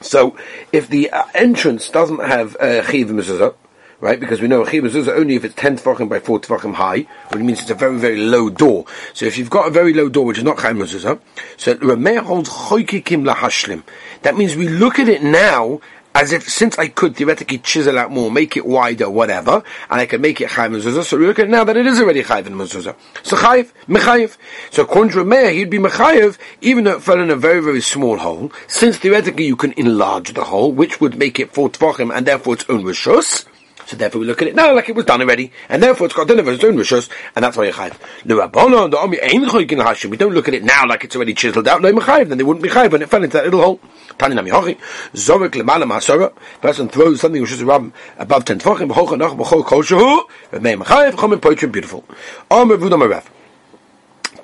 So, 0.00 0.36
if 0.72 0.88
the 0.88 1.10
uh, 1.10 1.24
entrance 1.34 1.90
doesn't 1.90 2.20
have 2.20 2.56
uh, 2.56 2.82
Chiv 2.84 3.08
Mezuzah, 3.08 3.54
right? 4.00 4.18
Because 4.20 4.40
we 4.40 4.48
know 4.48 4.62
a 4.62 4.70
chiv 4.70 4.84
mezuzah 4.84 5.16
only 5.16 5.34
if 5.34 5.44
it's 5.44 5.54
ten 5.54 5.76
tefachim 5.76 6.08
by 6.08 6.20
four 6.20 6.40
tefachim 6.40 6.74
high, 6.74 7.06
which 7.30 7.42
means 7.42 7.60
it's 7.60 7.70
a 7.70 7.74
very 7.74 7.98
very 7.98 8.18
low 8.18 8.48
door. 8.48 8.84
So 9.12 9.26
if 9.26 9.36
you've 9.36 9.50
got 9.50 9.66
a 9.66 9.70
very 9.70 9.92
low 9.92 10.08
door, 10.08 10.24
which 10.24 10.38
is 10.38 10.44
not 10.44 10.58
chayim 10.58 10.78
mezuzah, 10.78 11.20
so 11.56 11.74
Rameir 11.76 12.22
holds 12.22 12.48
choykikim 12.48 13.24
lahashlim. 13.30 13.82
That 14.22 14.36
means 14.36 14.56
we 14.56 14.68
look 14.68 14.98
at 14.98 15.08
it 15.08 15.22
now 15.22 15.80
as 16.18 16.32
if 16.32 16.48
since 16.48 16.76
I 16.80 16.88
could 16.88 17.14
theoretically 17.14 17.58
chisel 17.58 17.96
out 17.96 18.10
more, 18.10 18.28
make 18.28 18.56
it 18.56 18.66
wider, 18.66 19.08
whatever, 19.08 19.62
and 19.88 20.00
I 20.00 20.06
can 20.06 20.20
make 20.20 20.40
it 20.40 20.48
chayv 20.50 20.72
mezuzah, 20.72 21.04
so 21.04 21.16
we 21.16 21.28
look 21.28 21.38
at 21.38 21.48
now 21.48 21.62
that 21.62 21.76
it 21.76 21.86
is 21.86 22.00
already 22.00 22.24
chayv 22.24 22.44
and 22.46 22.56
mezuzah. 22.56 22.96
So 23.22 23.36
chayv, 23.36 23.70
mechayiv. 23.86 24.36
So 24.72 24.82
according 24.82 25.12
to 25.12 25.50
he'd 25.52 25.70
be 25.70 25.78
mechayiv, 25.78 26.36
even 26.60 26.82
though 26.82 26.96
it 26.96 27.04
fell 27.04 27.20
in 27.20 27.30
a 27.30 27.36
very, 27.36 27.60
very 27.60 27.80
small 27.80 28.16
hole, 28.18 28.50
since 28.66 28.98
theoretically 28.98 29.46
you 29.46 29.54
can 29.54 29.72
enlarge 29.76 30.34
the 30.34 30.42
hole, 30.42 30.72
which 30.72 31.00
would 31.00 31.16
make 31.16 31.38
it 31.38 31.54
for 31.54 31.70
tvachim, 31.70 32.12
and 32.12 32.26
therefore 32.26 32.54
its 32.54 32.64
own 32.68 32.82
rishus, 32.82 33.44
so 33.88 33.96
therefore 33.96 34.20
we 34.20 34.26
look 34.26 34.42
at 34.42 34.48
it 34.48 34.54
now 34.54 34.74
like 34.74 34.90
it 34.90 34.94
was 34.94 35.06
done 35.06 35.22
already, 35.22 35.50
and 35.70 35.82
therefore 35.82 36.04
it's 36.06 36.14
got 36.14 36.28
done 36.28 36.38
of 36.38 36.46
its 36.46 36.62
own 36.62 36.76
rishus, 36.76 37.08
and 37.34 37.42
that's 37.42 37.56
why 37.56 37.64
you 37.64 37.72
chayv. 37.72 37.96
The 38.26 38.34
rabbanon, 38.34 38.90
the 38.90 38.98
army 38.98 39.18
ain't 39.22 39.46
choykin 39.46 39.82
hashim. 39.82 40.10
We 40.10 40.18
don't 40.18 40.34
look 40.34 40.46
at 40.46 40.52
it 40.52 40.62
now 40.62 40.86
like 40.86 41.04
it's 41.04 41.16
already 41.16 41.32
chiseled 41.32 41.66
out. 41.66 41.80
No 41.80 41.90
mechayiv, 41.90 42.28
then 42.28 42.36
they 42.36 42.44
wouldn't 42.44 42.62
be 42.62 42.68
chayv 42.68 42.92
when 42.92 43.00
it 43.00 43.08
fell 43.08 43.24
into 43.24 43.38
that 43.38 43.44
little 43.46 43.62
hole. 43.62 43.80
Tani 44.18 44.34
nami 44.34 44.50
hochi, 44.50 44.78
zorek 45.14 45.52
lemala 45.52 45.84
masora, 45.84 46.34
person 46.60 46.90
throws 46.90 47.22
something 47.22 47.40
which 47.40 47.52
is 47.52 47.62
above 47.62 48.44
ten 48.44 48.58
tefachim, 48.58 48.90
b'chocha 48.90 49.16
nach 49.16 49.32
b'chol 49.32 49.64
kol 49.64 49.82
shehu, 49.82 50.22
v'mei 50.52 50.76
mechayiv, 50.76 51.12
chomim 51.12 51.40
poitrim, 51.40 51.72
beautiful. 51.72 52.04
Amr 52.50 52.76
v'udam 52.76 53.08
arav. 53.08 53.24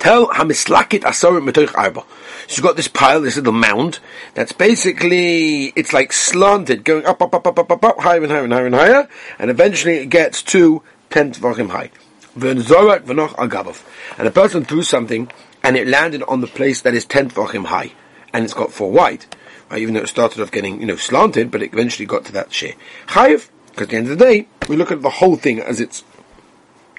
Tell 0.05 0.27
hamislakit 0.27 0.99
asorim 0.99 1.49
metoich 1.49 1.75
arba. 1.75 2.03
So 2.47 2.57
you've 2.57 2.63
got 2.63 2.75
this 2.75 2.87
pile, 2.87 3.21
this 3.21 3.37
little 3.37 3.51
mound, 3.51 3.97
that's 4.35 4.51
basically, 4.51 5.73
it's 5.75 5.93
like 5.93 6.13
slanted, 6.13 6.83
going 6.83 7.07
up, 7.07 7.23
up, 7.23 7.33
up, 7.33 7.47
up, 7.47 7.57
up, 7.57 7.71
up, 7.71 7.83
up, 7.83 7.99
higher 7.99 8.21
and 8.21 8.31
higher 8.31 8.43
and 8.43 8.53
higher 8.53 8.67
and 8.67 8.75
higher, 8.75 9.09
and 9.39 9.49
eventually 9.49 9.95
it 9.95 10.11
gets 10.11 10.43
to 10.43 10.83
ten 11.09 11.33
tefachim 11.33 11.71
high. 11.71 11.89
V'nzorak 12.37 13.05
v'noch 13.05 13.29
agabov. 13.29 13.83
And 14.19 14.27
a 14.27 14.31
person 14.31 14.63
threw 14.63 14.83
something, 14.83 15.31
and 15.63 15.75
it 15.75 15.87
landed 15.87 16.21
on 16.27 16.41
the 16.41 16.45
place 16.45 16.81
that 16.81 16.93
is 16.93 17.03
ten 17.03 17.31
tefachim 17.31 17.65
high, 17.65 17.93
and 18.31 18.45
it's 18.45 18.53
got 18.53 18.71
four 18.71 18.91
wide 18.91 19.25
uh, 19.71 19.77
even 19.77 19.95
though 19.95 20.01
it 20.01 20.07
started 20.07 20.39
off 20.39 20.51
getting, 20.51 20.79
you 20.79 20.85
know, 20.85 20.97
slanted, 20.97 21.49
but 21.49 21.63
it 21.63 21.73
eventually 21.73 22.05
got 22.05 22.25
to 22.25 22.31
that 22.31 22.53
share. 22.53 22.73
Chayiv, 23.07 23.49
because 23.69 23.85
at 23.85 23.89
the 23.89 23.97
end 23.97 24.11
of 24.11 24.19
the 24.19 24.23
day, 24.23 24.47
we 24.69 24.75
look 24.75 24.91
at 24.91 25.01
the 25.01 25.09
whole 25.09 25.35
thing 25.35 25.59
as 25.59 25.81
it's 25.81 26.03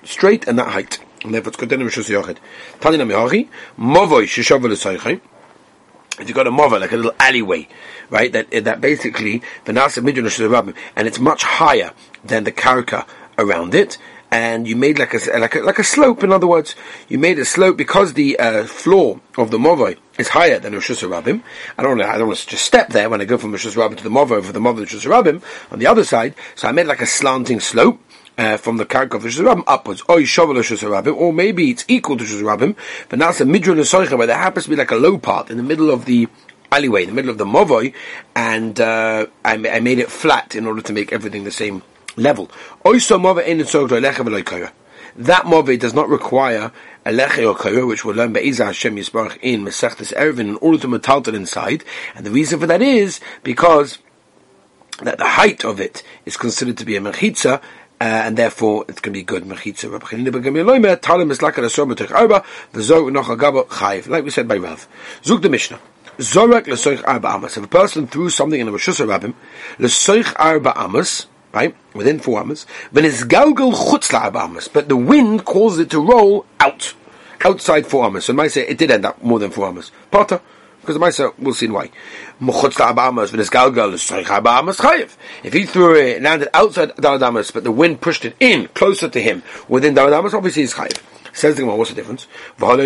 straight 0.03 0.49
and 0.49 0.59
that 0.59 0.71
height. 0.71 0.99
And 1.27 1.35
it's 1.35 1.57
contained 1.57 1.83
in 1.83 1.89
Rishus 1.89 2.09
Yochid. 2.09 2.39
Tani 2.81 2.99
Namihachi, 2.99 3.49
Movoi 3.79 4.25
Shishavel 4.25 4.71
Esaychai, 4.71 5.21
if 6.21 6.29
you've 6.29 6.37
got 6.37 6.47
a 6.47 6.51
mother, 6.51 6.79
like 6.79 6.93
a 6.93 6.97
little 6.97 7.15
alleyway, 7.21 7.69
right, 8.11 8.33
that 8.33 8.51
that 8.51 8.81
basically, 8.81 9.43
the 9.65 9.73
Nasa 9.73 10.03
Midyan 10.03 10.75
and 10.95 11.09
it's 11.09 11.19
much 11.19 11.43
higher 11.43 11.93
than 12.25 12.45
the 12.45 12.53
karka 12.53 13.07
around 13.39 13.75
it, 13.75 13.99
and 14.31 14.67
you 14.67 14.77
made 14.77 14.99
like 14.99 15.13
a 15.15 15.39
like 15.39 15.55
a 15.55 15.61
like 15.61 15.79
a 15.79 15.85
slope. 15.85 16.23
In 16.25 16.33
other 16.33 16.47
words, 16.47 16.75
you 17.09 17.19
made 17.19 17.39
a 17.39 17.45
slope 17.45 17.77
because 17.77 18.15
the 18.15 18.39
uh, 18.39 18.65
floor 18.65 19.21
of 19.37 19.51
the 19.51 19.59
movoi 19.59 19.99
is 20.19 20.29
higher 20.29 20.59
than 20.59 20.73
Rosh 20.73 20.91
Rabbim. 20.91 21.43
I 21.77 21.83
don't 21.83 21.99
to, 21.99 22.09
I 22.09 22.17
don't 22.17 22.29
want 22.29 22.39
to 22.39 22.47
just 22.47 22.65
step 22.65 22.89
there 22.89 23.11
when 23.11 23.21
I 23.21 23.25
go 23.25 23.37
from 23.37 23.53
Rosh 23.53 23.67
Rabbim 23.67 23.99
to 23.99 24.05
the 24.05 24.11
movoi 24.11 24.33
over 24.33 24.53
the 24.53 24.61
movoi 24.61 24.83
of 24.83 24.93
Rosh 24.93 25.07
Rabbim 25.07 25.43
on 25.71 25.79
the 25.79 25.87
other 25.87 26.05
side. 26.05 26.35
So 26.55 26.67
I 26.67 26.73
made 26.73 26.87
like 26.87 27.03
a 27.03 27.07
slanting 27.07 27.61
slope. 27.61 28.01
Uh, 28.39 28.59
from 28.59 28.77
the 28.77 28.85
karka 28.85 29.15
of 29.15 29.25
Rosh 29.25 29.39
Rabbim 29.39 29.65
upwards, 29.67 30.03
or 30.03 30.19
Rabbim, 30.19 31.17
or 31.17 31.33
maybe 31.33 31.71
it's 31.71 31.87
equal 31.89 32.19
to 32.19 32.25
Rosh 32.25 32.75
but 33.09 33.19
now 33.19 33.31
it's 33.31 33.41
a 33.41 33.47
midron 33.47 33.79
soicha 33.79 34.19
where 34.19 34.27
there 34.27 34.37
happens 34.37 34.65
to 34.65 34.71
be 34.71 34.77
like 34.77 34.91
a 34.91 34.97
low 34.97 35.17
part 35.17 35.49
in 35.49 35.57
the 35.57 35.63
middle 35.63 35.91
of 35.91 36.05
the 36.05 36.29
alleyway, 36.71 37.03
in 37.03 37.09
the 37.09 37.15
middle 37.15 37.31
of 37.31 37.39
the 37.39 37.47
movoi, 37.47 37.95
and 38.35 38.79
uh, 38.79 39.27
I, 39.43 39.55
I 39.55 39.81
made 39.81 39.99
it 39.99 40.11
flat 40.11 40.55
in 40.55 40.67
order 40.67 40.83
to 40.83 40.93
make 40.93 41.13
everything 41.13 41.45
the 41.45 41.51
same 41.51 41.83
level. 42.17 42.51
That 45.19 45.47
move 45.47 45.79
does 45.79 45.95
not 45.95 46.09
require 46.09 46.73
a 47.07 47.13
leche 47.13 47.39
or 47.39 47.55
kaya, 47.55 47.87
which 47.87 48.05
we'll 48.05 48.17
learn 48.17 48.33
by 48.33 48.41
Iza 48.41 48.67
Hashem 48.67 48.97
Yisbarach 48.97 49.39
in 49.41 49.65
Masechtes 49.65 50.13
Eruvin, 50.15 50.41
in 50.41 50.57
order 50.57 50.79
to 50.79 50.89
metaltal 50.89 51.35
inside. 51.35 51.85
And 52.15 52.27
the 52.27 52.31
reason 52.31 52.61
for 52.61 52.67
that 52.67 52.83
is 52.83 53.21
because 53.43 53.99
that 55.03 55.19
the 55.19 55.25
height 55.25 55.65
of 55.65 55.81
it 55.81 56.03
is 56.25 56.37
considered 56.37 56.77
to 56.79 56.85
be 56.85 56.97
a 56.97 57.01
mechitza, 57.01 57.63
uh, 58.01 58.05
and 58.05 58.37
therefore 58.37 58.85
it's 58.89 59.01
going 59.01 59.15
to 59.15 59.19
be 59.19 59.23
good 59.23 59.45
mechitza. 59.45 59.91
Like 64.09 64.25
we 64.25 64.31
said 64.31 64.49
by 64.49 64.57
Rav. 64.57 64.89
Zug 65.25 65.43
the 65.43 65.49
Mishnah. 65.49 65.81
Zorak 66.19 66.65
lesoich 66.65 67.03
arba 67.07 67.29
amas. 67.29 67.57
If 67.57 67.65
a 67.65 67.69
person 67.69 68.07
threw 68.07 68.31
something 68.31 68.59
in 68.59 68.69
a 68.69 68.73
Rosh 68.73 68.89
Hashanah, 68.89 69.35
lesoich 69.79 70.33
arba 70.37 70.79
amas, 70.79 71.27
right, 71.53 71.75
within 71.95 72.21
four 72.21 72.41
amas, 72.41 72.67
then 72.93 73.05
it's 73.05 73.23
galgal 73.25 73.73
chutzla 73.75 74.35
amas, 74.35 74.69
but 74.69 74.89
the 74.89 74.97
wind 74.97 75.45
causes 75.45 75.81
it 75.81 75.91
to 75.91 76.01
roll 76.01 76.47
out, 76.61 76.95
outside 77.45 77.87
four 77.87 78.05
amas. 78.05 78.27
So 78.27 78.33
I 78.33 78.37
might 78.37 78.49
say 78.49 78.67
it 78.67 78.79
did 78.79 78.91
end 78.91 79.05
up 79.05 79.23
more 79.23 79.39
than 79.39 79.51
four 79.51 79.69
amas. 79.69 79.91
Potter, 80.11 80.41
because 80.87 81.17
the 81.17 81.25
Maisa, 81.25 81.35
we'll 81.39 81.55
see 81.55 81.69
why. 81.69 81.91
If 85.45 85.53
he 85.53 85.65
threw 85.65 85.97
it, 85.97 86.17
and 86.17 86.25
landed 86.25 86.49
outside 86.55 86.91
Daladamas, 86.91 87.53
but 87.53 87.65
the 87.65 87.73
wind 87.73 88.01
pushed 88.01 88.25
it 88.25 88.37
in, 88.39 88.69
closer 88.69 89.09
to 89.09 89.21
him, 89.21 89.43
within 89.69 89.95
Daladamas, 89.95 90.35
obviously 90.35 90.63
he's 90.63 90.75
chayiv. 90.75 91.03
Says 91.33 91.57
the 91.57 91.63
Gemara, 91.63 91.77
what's 91.77 91.91
the 91.91 91.97
difference? 91.97 92.27
But 92.59 92.81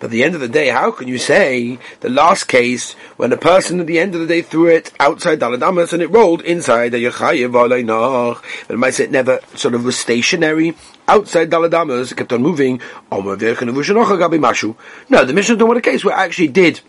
at 0.00 0.10
the 0.10 0.24
end 0.24 0.34
of 0.34 0.40
the 0.40 0.48
day, 0.48 0.68
how 0.68 0.90
can 0.90 1.08
you 1.08 1.18
say 1.18 1.78
the 2.00 2.10
last 2.10 2.44
case 2.44 2.92
when 3.16 3.32
a 3.32 3.36
person 3.36 3.80
at 3.80 3.86
the 3.86 3.98
end 3.98 4.14
of 4.14 4.20
the 4.20 4.26
day 4.26 4.42
threw 4.42 4.66
it 4.66 4.92
outside 5.00 5.40
Daladamas 5.40 5.92
and 5.92 6.02
it 6.02 6.08
rolled 6.08 6.42
inside 6.42 6.90
the 6.90 7.04
Yechayev 7.04 8.42
But 8.68 8.74
it 8.74 8.76
might 8.76 9.00
it 9.00 9.10
never 9.10 9.40
sort 9.54 9.74
of 9.74 9.84
was 9.84 9.96
stationary 9.96 10.76
outside 11.08 11.50
Daladamas, 11.50 12.12
it 12.12 12.16
kept 12.16 12.32
on 12.32 12.42
moving. 12.42 12.80
No, 13.10 13.24
the 13.24 13.56
mission 15.32 15.58
don't 15.58 15.68
want 15.68 15.78
a 15.78 15.82
case 15.82 16.04
where 16.04 16.14
it 16.14 16.18
actually 16.18 16.48
did. 16.48 16.80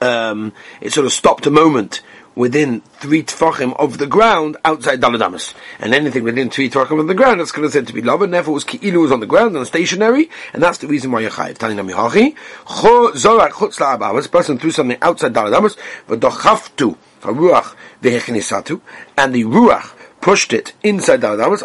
Um, 0.00 0.52
it 0.80 0.92
sort 0.92 1.06
of 1.06 1.12
stopped 1.12 1.46
a 1.46 1.50
moment 1.50 2.02
within 2.38 2.80
three 3.00 3.24
tfachim 3.24 3.74
of 3.80 3.98
the 3.98 4.06
ground 4.06 4.56
outside 4.64 5.00
Daladamas. 5.00 5.54
And 5.80 5.92
anything 5.92 6.22
within 6.22 6.50
three 6.50 6.70
tfachim 6.70 7.00
of 7.00 7.08
the 7.08 7.14
ground 7.14 7.40
is 7.40 7.50
considered 7.50 7.88
to 7.88 7.92
be 7.92 8.00
love, 8.00 8.22
and 8.22 8.32
therefore 8.32 8.54
was 8.54 8.64
ki'ilu 8.64 9.00
was 9.02 9.10
on 9.10 9.18
the 9.18 9.26
ground 9.26 9.56
and 9.56 9.66
stationary, 9.66 10.30
and 10.52 10.62
that's 10.62 10.78
the 10.78 10.86
reason 10.86 11.10
why 11.10 11.20
you're 11.20 11.32
chayiv. 11.32 11.58
Tani 11.58 11.74
nami 11.74 11.94
hachi, 11.94 12.36
zorak 12.64 13.50
chutz 13.50 13.78
la'abamas, 13.78 14.30
person 14.30 14.56
threw 14.56 14.70
something 14.70 14.98
outside 15.02 15.34
Daladamas, 15.34 15.76
v'dochaftu, 16.06 16.96
ruach 17.22 17.74
v'hechinisatu, 18.02 18.80
and 19.16 19.34
the 19.34 19.42
ruach 19.42 19.97
pushed 20.20 20.52
it 20.52 20.72
inside 20.82 21.20
Daladamas, 21.20 21.62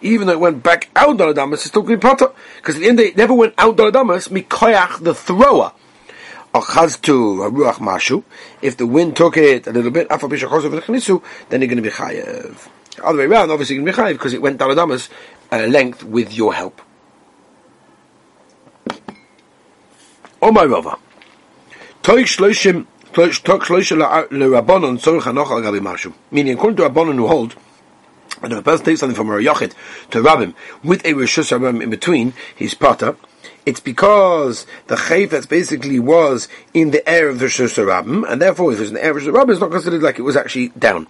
even 0.00 0.26
though 0.26 0.32
it 0.32 0.40
went 0.40 0.62
back 0.62 0.88
out 0.96 1.16
Daladamas, 1.16 1.52
it's 1.54 1.64
still 1.64 1.82
going 1.82 2.00
to 2.00 2.16
be. 2.16 2.26
Because 2.56 2.76
at 2.76 2.80
the 2.80 2.88
end 2.88 3.00
it 3.00 3.16
never 3.16 3.34
went 3.34 3.54
out 3.58 3.76
Daladamas, 3.76 4.28
mikoyach 4.28 5.02
the 5.02 5.14
thrower. 5.14 5.72
If 8.62 8.76
the 8.76 8.86
wind 8.86 9.16
took 9.16 9.36
it 9.36 9.66
a 9.66 9.72
little 9.72 9.90
bit, 9.90 10.08
then 10.08 10.18
you're 10.20 11.68
going 11.68 11.76
to 11.76 11.82
be 11.82 11.90
chayev. 11.90 12.68
Other 13.02 13.18
way 13.18 13.24
around, 13.24 13.50
obviously 13.50 13.74
you're 13.74 13.84
going 13.84 13.92
to 13.92 14.02
be 14.02 14.08
chayev 14.08 14.12
because 14.12 14.34
it 14.34 14.40
went 14.40 14.60
daladamas 14.60 15.08
a 15.50 15.64
uh, 15.64 15.66
length 15.66 16.04
with 16.04 16.32
your 16.32 16.54
help. 16.54 16.80
Oh 20.40 20.52
my 20.52 20.64
rava. 20.64 20.96
Shloshim 22.02 22.86
Meaning, 23.16 23.30
according 26.54 26.76
to 26.76 26.82
Rabbanon 26.82 27.14
who 27.14 27.28
hold, 27.28 27.54
and 28.42 28.52
if 28.52 28.58
a 28.58 28.62
person 28.62 28.84
takes 28.84 28.98
something 28.98 29.14
from 29.14 29.30
a 29.30 29.34
Yachid 29.34 29.72
to 30.10 30.20
Rabbim 30.20 30.52
with 30.82 31.04
a 31.04 31.12
Rishus 31.12 31.56
Rabbim 31.56 31.80
in 31.80 31.90
between, 31.90 32.32
his 32.56 32.74
pata, 32.74 33.14
it's 33.64 33.78
because 33.78 34.66
the 34.88 34.96
chayfetz 34.96 35.48
basically 35.48 36.00
was 36.00 36.48
in 36.72 36.90
the 36.90 37.08
air 37.08 37.28
of 37.28 37.38
the 37.38 37.46
Rishus 37.46 37.78
Rabbim, 37.78 38.28
and 38.28 38.42
therefore 38.42 38.72
if 38.72 38.80
it's 38.80 38.88
in 38.88 38.94
the 38.94 39.04
air 39.04 39.16
of 39.16 39.22
the 39.22 39.30
Rabbim, 39.30 39.52
it's 39.52 39.60
not 39.60 39.70
considered 39.70 40.02
like 40.02 40.18
it 40.18 40.22
was 40.22 40.36
actually 40.36 40.70
down. 40.70 41.06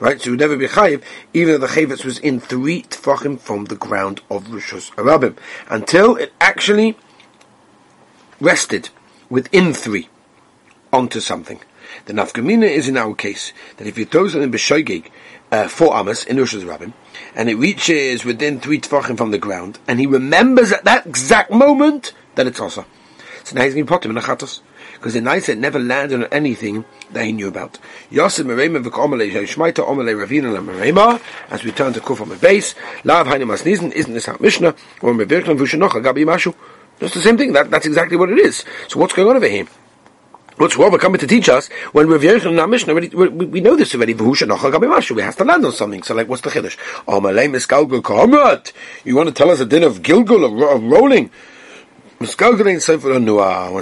Right, 0.00 0.20
so 0.20 0.28
it 0.28 0.30
would 0.32 0.40
never 0.40 0.58
be 0.58 0.66
chayiv, 0.66 1.02
even 1.32 1.54
though 1.54 1.66
the 1.66 1.72
chayfetz 1.72 2.04
was 2.04 2.18
in 2.18 2.40
three 2.40 2.82
tfachim 2.82 3.40
from 3.40 3.64
the 3.64 3.76
ground 3.76 4.20
of 4.30 4.48
Rishus 4.48 4.90
Rabbim, 4.96 5.38
until 5.70 6.16
it 6.16 6.34
actually 6.42 6.94
rested 8.38 8.90
within 9.30 9.72
three 9.72 10.10
onto 10.92 11.20
something. 11.20 11.60
The 12.06 12.12
nafkamina 12.12 12.68
is 12.68 12.88
in 12.88 12.96
our 12.96 13.14
case 13.14 13.52
that 13.76 13.86
if 13.86 13.98
you 13.98 14.04
throw 14.04 14.28
something 14.28 14.50
b'shoigig 14.52 15.10
uh, 15.50 15.68
four 15.68 15.94
amas 15.94 16.24
in 16.24 16.38
Rosh 16.38 16.54
Rabbim, 16.54 16.92
and 17.34 17.48
it 17.50 17.56
reaches 17.56 18.24
within 18.24 18.60
three 18.60 18.80
tefachim 18.80 19.16
from 19.18 19.30
the 19.30 19.38
ground, 19.38 19.78
and 19.86 20.00
he 20.00 20.06
remembers 20.06 20.72
at 20.72 20.84
that 20.84 21.06
exact 21.06 21.50
moment 21.50 22.12
that 22.34 22.46
it's 22.46 22.60
also. 22.60 22.86
So 23.44 23.56
now 23.56 23.64
he's 23.64 23.74
going 23.74 23.86
to 23.86 23.92
put 23.92 24.04
him 24.04 24.12
in 24.12 24.16
a 24.16 24.20
chatos. 24.20 24.60
Because 24.94 25.14
the 25.14 25.40
said 25.40 25.58
never 25.58 25.80
landed 25.80 26.22
on 26.22 26.28
anything 26.32 26.84
that 27.10 27.24
he 27.24 27.32
knew 27.32 27.48
about. 27.48 27.76
Yosef 28.08 28.46
Merema 28.46 28.78
ravina. 28.78 29.20
As 31.50 31.64
we 31.64 31.72
turn 31.72 31.92
to 31.92 32.00
Kuf 32.00 32.20
on 32.20 32.28
the 32.28 32.36
base, 32.36 32.76
lav 33.02 33.26
hainu 33.26 33.42
masnizin 33.42 33.90
isn't 33.90 34.14
this 34.14 34.28
our 34.28 34.36
Mishnah 34.38 34.76
or 35.00 35.12
v'shenocha 35.12 36.00
gabi 36.00 36.24
mashu. 36.24 36.54
Just 37.00 37.14
the 37.14 37.20
same 37.20 37.36
thing. 37.36 37.52
That, 37.52 37.68
that's 37.68 37.84
exactly 37.84 38.16
what 38.16 38.30
it 38.30 38.38
is. 38.38 38.64
So 38.86 39.00
what's 39.00 39.12
going 39.12 39.28
on 39.28 39.36
over 39.36 39.48
here? 39.48 39.66
What's 40.56 40.76
Rava 40.76 40.98
coming 40.98 41.18
to 41.18 41.26
teach 41.26 41.48
us 41.48 41.68
when 41.92 42.08
Rav 42.08 42.20
Yeruchel 42.20 42.50
in 42.52 42.58
our 42.58 42.66
Mishnah 42.66 42.92
already, 42.92 43.08
we, 43.08 43.28
we 43.28 43.60
know 43.60 43.74
this 43.74 43.94
already. 43.94 44.12
We 44.12 45.22
have 45.22 45.36
to 45.36 45.44
land 45.44 45.64
on 45.64 45.72
something. 45.72 46.02
So, 46.02 46.14
like, 46.14 46.28
what's 46.28 46.42
the 46.42 46.50
chiddush? 46.50 46.76
You 49.04 49.16
want 49.16 49.28
to 49.28 49.34
tell 49.34 49.50
us 49.50 49.60
a 49.60 49.66
din 49.66 49.82
of 49.82 50.02
Gilgul 50.02 50.44
of, 50.44 50.82
rolling? 50.82 51.30
When 52.18 52.28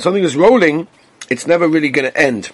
something 0.00 0.22
is 0.24 0.36
rolling, 0.36 0.88
it's 1.28 1.46
never 1.46 1.68
really 1.68 1.90
going 1.90 2.10
to 2.10 2.16
end 2.16 2.50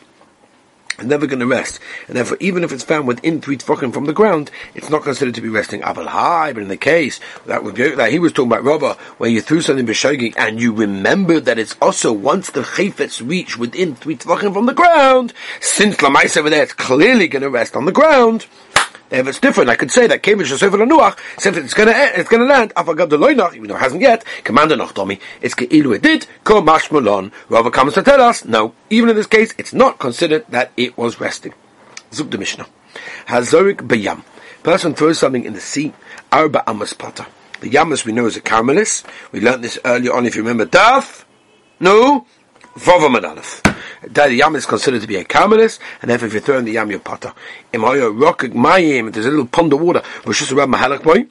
never 1.04 1.26
going 1.26 1.40
to 1.40 1.46
rest. 1.46 1.80
And 2.08 2.16
therefore, 2.16 2.36
even 2.40 2.64
if 2.64 2.72
it's 2.72 2.84
found 2.84 3.06
within 3.06 3.40
three 3.40 3.56
tefachim 3.56 3.92
from 3.92 4.06
the 4.06 4.12
ground, 4.12 4.50
it's 4.74 4.90
not 4.90 5.02
considered 5.02 5.34
to 5.34 5.40
be 5.40 5.48
resting. 5.48 5.82
Aval 5.82 6.06
high, 6.06 6.52
but 6.52 6.62
in 6.62 6.68
the 6.68 6.76
case 6.76 7.20
that, 7.46 7.64
would 7.64 7.74
be, 7.74 7.90
that 7.90 8.12
he 8.12 8.18
was 8.18 8.32
talking 8.32 8.50
about 8.50 8.64
Rava, 8.64 8.94
where 9.18 9.30
you 9.30 9.40
threw 9.40 9.60
something 9.60 9.86
b'shogig 9.86 10.34
and 10.36 10.60
you 10.60 10.72
remember 10.72 11.40
that 11.40 11.58
it's 11.58 11.76
also 11.80 12.12
once 12.12 12.50
the 12.50 12.62
chayfetz 12.62 13.26
reach 13.26 13.58
within 13.58 13.94
three 13.94 14.16
tefachim 14.16 14.54
from 14.54 14.66
the 14.66 14.74
ground, 14.74 15.32
since 15.60 15.96
Lamais 15.96 16.36
over 16.36 16.50
there, 16.50 16.62
it's 16.62 16.72
clearly 16.72 17.28
going 17.28 17.42
to 17.42 17.50
rest 17.50 17.76
on 17.76 17.84
the 17.84 17.92
ground. 17.92 18.46
If 19.10 19.28
it's 19.28 19.38
different, 19.38 19.70
I 19.70 19.76
could 19.76 19.92
say 19.92 20.08
that 20.08 20.22
Kamish 20.22 20.56
Sefer 20.56 20.78
Nuach, 20.78 21.18
since 21.38 21.56
it's 21.56 21.74
gonna 21.74 21.92
it's 21.94 22.28
gonna 22.28 22.44
land, 22.44 22.74
Afagad 22.74 23.08
the 23.08 23.16
Loinach, 23.16 23.54
even 23.54 23.68
though 23.68 23.76
it 23.76 23.80
hasn't 23.80 24.02
yet, 24.02 24.24
Commander 24.42 24.76
Noch 24.76 24.92
it's 25.40 25.54
Keilu 25.54 25.94
it 25.94 26.02
did, 26.02 26.26
Ko 26.42 26.60
Mashmalon. 26.60 27.30
Rava 27.48 27.70
comes 27.70 27.94
to 27.94 28.02
tell 28.02 28.20
us, 28.20 28.44
no, 28.44 28.74
even 28.90 29.08
in 29.08 29.16
this 29.16 29.26
case, 29.26 29.54
it's 29.58 29.72
not 29.72 30.00
considered 30.00 30.44
that 30.48 30.72
it 30.76 30.98
was 30.98 31.20
resting. 31.20 31.54
Zub 32.10 32.30
the 32.30 32.38
Mishnah. 32.38 32.66
Hazorik 33.26 33.76
Bayam. 33.76 34.24
Person 34.64 34.94
throws 34.94 35.20
something 35.20 35.44
in 35.44 35.52
the 35.52 35.60
sea, 35.60 35.92
Arba 36.32 36.68
Amas 36.68 36.92
Potter. 36.92 37.26
The 37.60 37.70
Yamas 37.70 38.04
we 38.04 38.12
know 38.12 38.26
is 38.26 38.36
a 38.36 38.40
carmelis. 38.40 39.04
We 39.30 39.40
learned 39.40 39.62
this 39.62 39.78
earlier 39.84 40.12
on, 40.12 40.26
if 40.26 40.34
you 40.34 40.42
remember, 40.42 40.66
Daf. 40.66 41.24
No, 41.78 42.26
Vova 42.74 43.08
Aleph. 44.06 44.14
The 44.14 44.34
yam 44.34 44.56
is 44.56 44.66
considered 44.66 45.00
to 45.02 45.06
be 45.06 45.16
a 45.16 45.24
carmelist, 45.24 45.78
and 46.00 46.10
therefore 46.10 46.28
if 46.28 46.34
you 46.34 46.40
throw 46.40 46.58
in 46.58 46.64
the 46.64 46.72
yam, 46.72 46.90
you're 46.90 47.00
potter. 47.00 47.32
Mayim, 47.72 49.12
there's 49.12 49.26
a 49.26 49.30
little 49.30 49.46
pond 49.46 49.72
of 49.72 49.80
water, 49.80 50.02
which 50.24 50.40
is 50.42 50.52
around 50.52 50.72
mahalak 50.72 51.02
boy, 51.02 51.26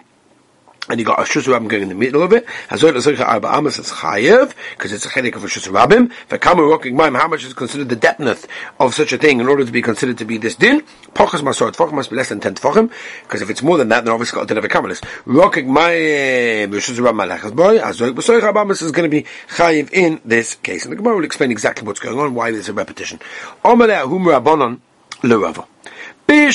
and 0.89 0.99
you 0.99 1.05
got 1.05 1.19
a 1.19 1.23
shus 1.23 1.43
rabbim 1.47 1.67
going 1.67 1.83
in 1.83 1.89
the 1.89 1.95
middle 1.95 2.21
of 2.21 2.33
it. 2.33 2.45
Hazoy 2.69 2.93
l'zoicha 2.93 3.25
arba 3.25 3.47
amas 3.47 3.79
is 3.79 3.89
chayev 3.89 4.53
because 4.71 4.91
it's 4.91 5.05
a 5.05 5.09
chelik 5.09 5.35
of 5.35 5.43
a 5.43 5.47
shus 5.47 5.67
rabbim. 5.67 6.11
V'kamu 6.29 6.77
rokik 6.77 6.93
mayim, 6.93 7.17
how 7.17 7.27
much 7.27 7.43
is 7.43 7.53
considered 7.53 7.89
the 7.89 7.95
depth 7.95 8.47
of 8.79 8.93
such 8.93 9.13
a 9.13 9.17
thing 9.17 9.39
in 9.39 9.47
order 9.47 9.65
to 9.65 9.71
be 9.71 9.81
considered 9.81 10.17
to 10.17 10.25
be 10.25 10.37
this 10.37 10.55
din? 10.55 10.81
Pochas 11.13 11.41
masor 11.41 11.71
tfachim 11.71 11.93
must 11.93 12.09
be 12.09 12.15
less 12.15 12.29
than 12.29 12.39
ten 12.39 12.55
tfachim 12.55 12.91
because 13.23 13.41
if 13.41 13.49
it's 13.49 13.63
more 13.63 13.77
than 13.77 13.89
that, 13.89 14.05
then 14.05 14.13
obviously 14.13 14.35
got 14.35 14.43
a 14.43 14.47
din 14.47 14.57
of 14.57 14.65
a 14.65 14.69
kamelis. 14.69 15.01
Rokik 15.25 15.65
mayim 15.65 16.69
shus 16.69 16.99
rabbim 16.99 17.15
malachas 17.15 17.55
boy. 17.55 17.79
Hazoy 17.79 18.15
l'zoicha 18.15 18.43
arba 18.43 18.71
is 18.71 18.91
going 18.91 19.09
to 19.09 19.09
be 19.09 19.25
chayev 19.49 19.91
in 19.91 20.21
this 20.23 20.55
case, 20.55 20.83
and 20.85 20.91
the 20.91 20.97
Gemara 20.97 21.15
will 21.15 21.25
explain 21.25 21.51
exactly 21.51 21.85
what's 21.85 21.99
going 21.99 22.19
on, 22.19 22.33
why 22.35 22.51
there's 22.51 22.69
a 22.69 22.73
repetition. 22.73 23.19
Omeleh 23.63 24.07
hum 24.07 24.25
rabbanon 24.25 24.79
l'rava. 25.27 25.65
I 26.27 26.47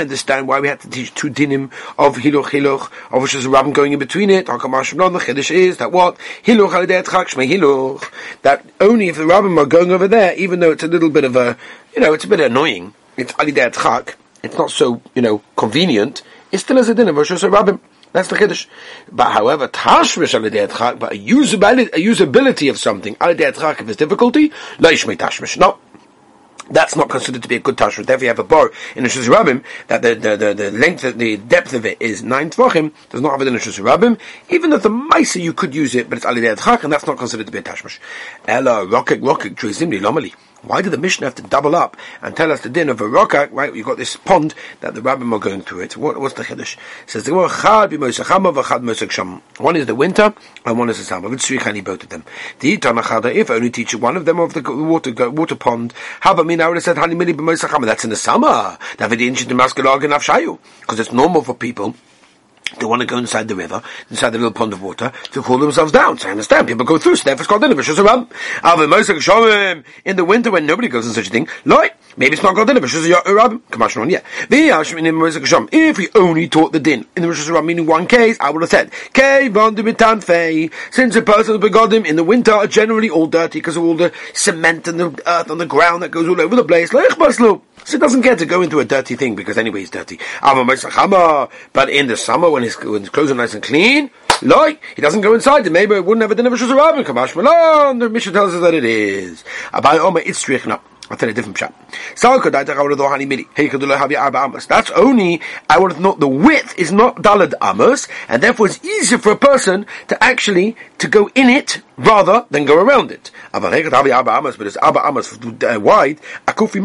understand 0.00 0.48
why 0.48 0.58
we 0.58 0.66
had 0.66 0.80
to 0.80 0.90
teach 0.90 1.14
two 1.14 1.30
dinim 1.30 1.70
of 1.96 2.16
hiluch 2.16 2.46
hiluch, 2.46 2.90
of 3.12 3.22
which 3.22 3.32
there's 3.32 3.44
a 3.44 3.50
rabbin 3.50 3.72
going 3.72 3.92
in 3.92 4.00
between 4.00 4.30
it. 4.30 4.46
The 4.46 4.52
chiddush 4.52 5.50
is 5.52 5.76
that 5.76 5.92
what 5.92 6.16
hiluch 6.42 6.70
hiluch 6.70 8.10
that 8.42 8.66
only 8.80 9.08
if 9.08 9.16
the 9.16 9.26
rabbin 9.26 9.56
are 9.58 9.66
going 9.66 9.92
over 9.92 10.08
there, 10.08 10.34
even 10.34 10.58
though 10.58 10.72
it's 10.72 10.82
a 10.82 10.88
little 10.88 11.10
bit 11.10 11.22
of 11.22 11.36
a, 11.36 11.56
you 11.94 12.00
know, 12.00 12.12
it's 12.12 12.24
a 12.24 12.28
bit 12.28 12.40
annoying. 12.40 12.94
It's 13.16 13.32
alidei 13.34 13.72
tchak. 13.72 14.14
It's 14.42 14.56
not 14.58 14.72
so 14.72 15.02
you 15.14 15.22
know 15.22 15.42
convenient. 15.56 16.22
It 16.50 16.58
still 16.58 16.78
has 16.78 16.88
a 16.88 16.94
din 16.94 17.08
of 17.08 17.16
Rosh 17.16 17.30
Rabbim. 17.30 17.78
That's 18.12 18.28
the 18.28 18.36
chiddush. 18.36 18.66
But 19.12 19.30
however, 19.30 19.68
tashmish 19.68 20.34
tchak, 20.34 20.98
but 20.98 21.12
a 21.12 21.16
usability, 21.16 21.92
a 21.92 21.98
usability 21.98 22.70
of 22.70 22.78
something 22.78 23.14
tchak 23.14 23.80
if 23.80 23.88
it's 23.88 23.96
difficulty, 23.98 24.50
leishmei 24.78 25.16
tashmish. 25.16 25.56
No, 25.58 25.78
that's 26.70 26.96
not 26.96 27.08
considered 27.08 27.42
to 27.42 27.48
be 27.48 27.56
a 27.56 27.60
good 27.60 27.76
tashra. 27.76 28.04
Therefore, 28.06 28.24
you 28.24 28.28
have 28.28 28.38
a 28.38 28.44
bar 28.44 28.70
in 28.96 29.04
Shus 29.04 29.28
Rabbim 29.28 29.64
that 29.88 30.02
the, 30.02 30.14
the, 30.14 30.36
the, 30.36 30.54
the, 30.54 30.70
length, 30.70 31.02
the 31.16 31.36
depth 31.36 31.72
of 31.74 31.84
it 31.84 32.00
is 32.00 32.22
nine 32.22 32.50
tvachim. 32.50 32.92
Does 33.10 33.20
not 33.20 33.32
have 33.32 33.42
it 33.42 33.48
in 33.48 33.54
the 33.54 33.60
Shus 33.60 33.82
Rabbim. 33.82 34.18
Even 34.48 34.70
though 34.70 34.78
the 34.78 34.88
Maisa 34.88 35.40
you 35.40 35.52
could 35.52 35.74
use 35.74 35.94
it, 35.94 36.08
but 36.08 36.18
it's 36.18 36.26
alidei 36.26 36.56
adchak, 36.56 36.84
and 36.84 36.92
that's 36.92 37.06
not 37.06 37.18
considered 37.18 37.46
to 37.46 37.52
be 37.52 37.58
a 37.58 37.62
tashmash. 37.62 37.98
Ella 38.46 38.86
rokek 38.86 39.20
rokek 39.20 39.56
troizimli 39.56 40.00
lomali. 40.00 40.34
Why 40.62 40.82
did 40.82 40.90
the 40.90 40.98
Mishnah 40.98 41.26
have 41.26 41.34
to 41.36 41.42
double 41.42 41.74
up 41.74 41.96
and 42.20 42.36
tell 42.36 42.52
us 42.52 42.60
the 42.60 42.68
din 42.68 42.90
of 42.90 43.00
a 43.00 43.04
rockak? 43.04 43.48
Right, 43.50 43.74
you 43.74 43.82
got 43.82 43.96
this 43.96 44.16
pond 44.16 44.54
that 44.80 44.94
the 44.94 45.00
rabbis 45.00 45.32
are 45.32 45.38
going 45.38 45.62
through 45.62 45.80
it. 45.80 45.96
What, 45.96 46.20
what's 46.20 46.34
the 46.34 46.44
chiddush? 46.44 46.76
Says 47.06 47.26
one 49.58 49.76
is 49.76 49.86
the 49.86 49.94
winter 49.94 50.34
and 50.66 50.78
one 50.78 50.90
is 50.90 50.98
the 50.98 51.04
summer. 51.04 51.32
It's 51.32 51.48
V'tzrichani 51.48 51.82
both 51.82 52.02
of 52.02 52.10
them. 52.10 52.24
The 52.58 52.74
if 52.74 53.50
only 53.50 53.70
teach 53.70 53.94
one 53.94 54.16
of 54.16 54.26
them 54.26 54.38
of 54.38 54.54
the 54.54 54.62
water 54.62 55.30
water 55.30 55.54
pond. 55.54 55.94
Now? 56.24 56.34
Would 56.34 56.56
have 56.56 56.82
said 56.82 56.96
That's 56.96 58.04
in 58.04 58.10
the 58.10 58.16
summer. 58.16 58.76
Because 58.98 61.00
it's 61.00 61.12
normal 61.12 61.42
for 61.42 61.54
people 61.54 61.94
they 62.78 62.86
want 62.86 63.00
to 63.00 63.06
go 63.06 63.18
inside 63.18 63.48
the 63.48 63.56
river, 63.56 63.82
inside 64.10 64.30
the 64.30 64.38
little 64.38 64.52
pond 64.52 64.72
of 64.72 64.80
water, 64.80 65.12
to 65.32 65.42
cool 65.42 65.58
themselves 65.58 65.90
down. 65.90 66.16
So 66.18 66.28
I 66.28 66.30
understand. 66.30 66.68
People 66.68 66.86
go 66.86 66.98
through, 66.98 67.16
so 67.16 67.24
therefore 67.24 67.42
it's 67.42 67.48
called 67.48 67.62
dinner. 67.62 67.74
In 70.04 70.16
the 70.16 70.24
winter 70.24 70.50
when 70.52 70.66
nobody 70.66 70.88
goes 70.88 71.06
in 71.06 71.12
such 71.12 71.26
a 71.26 71.30
thing, 71.30 71.48
like, 71.64 71.96
maybe 72.16 72.34
it's 72.34 72.42
not 72.44 72.54
called 72.54 72.68
dinner. 72.68 72.86
Yeah. 74.06 74.22
If 75.72 75.98
we 75.98 76.08
only 76.14 76.48
taught 76.48 76.72
the 76.72 76.78
din 76.80 77.06
in 77.16 77.22
the 77.22 77.28
Rosh 77.28 77.48
Hashanah, 77.48 77.64
meaning 77.64 77.86
one 77.86 78.06
case, 78.06 78.36
I 78.40 78.50
would 78.50 78.62
have 78.62 78.70
said, 78.70 78.92
since 80.92 81.14
the 81.14 81.22
person 81.22 81.54
has 81.54 81.60
begotten 81.60 82.06
in 82.06 82.14
the 82.16 82.24
winter 82.24 82.52
are 82.52 82.68
generally 82.68 83.10
all 83.10 83.26
dirty 83.26 83.58
because 83.58 83.76
of 83.76 83.82
all 83.82 83.96
the 83.96 84.12
cement 84.32 84.86
and 84.86 85.00
the 85.00 85.22
earth 85.26 85.50
on 85.50 85.58
the 85.58 85.66
ground 85.66 86.04
that 86.04 86.10
goes 86.10 86.28
all 86.28 86.40
over 86.40 86.54
the 86.54 86.62
place. 86.64 86.92
So 87.84 87.96
it 87.96 88.00
doesn't 88.00 88.22
care 88.22 88.36
to 88.36 88.46
go 88.46 88.62
into 88.62 88.80
a 88.80 88.84
dirty 88.84 89.16
thing 89.16 89.34
because 89.34 89.58
anyway 89.58 89.80
he's 89.80 89.90
dirty. 89.90 90.18
But 90.42 91.90
in 91.90 92.06
the 92.06 92.16
summer 92.16 92.50
when 92.50 92.62
his, 92.62 92.76
when 92.78 93.00
his 93.02 93.10
clothes 93.10 93.30
are 93.30 93.34
nice 93.34 93.54
and 93.54 93.62
clean, 93.62 94.10
like 94.42 94.82
he 94.96 95.02
doesn't 95.02 95.20
go 95.20 95.34
inside. 95.34 95.64
The 95.64 95.74
it 95.74 96.04
wouldn't 96.04 96.22
have 96.22 96.30
a 96.30 96.34
dinner 96.34 96.50
Rabbin. 96.50 97.04
Kamash 97.04 97.36
Malon. 97.36 97.98
The 97.98 98.08
Mishnah 98.08 98.32
tells 98.32 98.54
us 98.54 98.60
that 98.62 98.74
it 98.74 98.84
is. 98.84 99.44
I'll 99.72 101.16
tell 101.16 101.28
a 101.28 101.32
different 101.32 101.58
shot. 101.58 101.74
That's 104.68 104.90
only, 104.92 105.40
I 105.68 105.78
would 105.78 105.92
have 105.92 106.00
thought 106.00 106.20
the 106.20 106.28
width 106.28 106.78
is 106.78 106.92
not 106.92 107.16
dalad 107.16 107.54
amos, 107.60 108.06
and 108.28 108.40
therefore 108.40 108.66
it's 108.66 108.84
easier 108.84 109.18
for 109.18 109.32
a 109.32 109.36
person 109.36 109.86
to 110.06 110.22
actually, 110.22 110.76
to 110.98 111.08
go 111.08 111.28
in 111.34 111.50
it 111.50 111.82
rather 111.96 112.46
than 112.50 112.64
go 112.64 112.80
around 112.80 113.10
it. 113.10 113.32
But 113.52 113.74
it's 113.74 114.76
abba 114.80 115.02
amos 115.04 115.36
uh, 115.36 115.80
wide, 115.80 116.20
akufi 116.46 116.80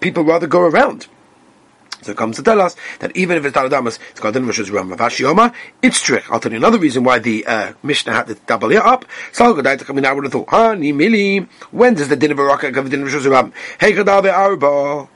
people 0.00 0.24
rather 0.24 0.46
go 0.46 0.60
around. 0.60 1.06
So 2.02 2.12
it 2.12 2.18
comes 2.18 2.36
to 2.36 2.42
tell 2.42 2.60
us 2.60 2.76
that 2.98 3.16
even 3.16 3.38
if 3.38 3.46
it's 3.46 3.56
Daladamas, 3.56 3.98
it's 4.10 4.20
called 4.20 4.34
got 4.34 4.40
Din 4.40 4.46
Rosh's 4.46 4.70
Ram 4.70 4.90
Yoma, 4.90 5.54
it's 5.80 6.02
trick. 6.02 6.30
I'll 6.30 6.38
tell 6.38 6.52
you 6.52 6.58
another 6.58 6.78
reason 6.78 7.02
why 7.02 7.18
the 7.18 7.46
uh, 7.46 7.72
Mishnah 7.82 8.12
had 8.12 8.26
to 8.26 8.34
double 8.34 8.70
it 8.72 8.76
up. 8.76 9.06
So 9.32 9.58
I 9.58 9.92
mean, 9.92 10.04
I 10.04 10.12
would 10.12 10.24
have 10.24 10.32
thought, 10.32 10.48
Hani 10.48 10.92
Mili, 10.92 11.48
when 11.70 11.94
does 11.94 12.08
the 12.08 12.16
Din 12.16 12.32
of 12.32 12.36
Baraka 12.36 12.72
come 12.72 12.90
Din 12.90 13.04
Rosh's 13.04 13.26
Ram? 13.26 13.54
Hey 13.80 13.92
Gadave 13.92 14.30
Arba. 14.30 15.08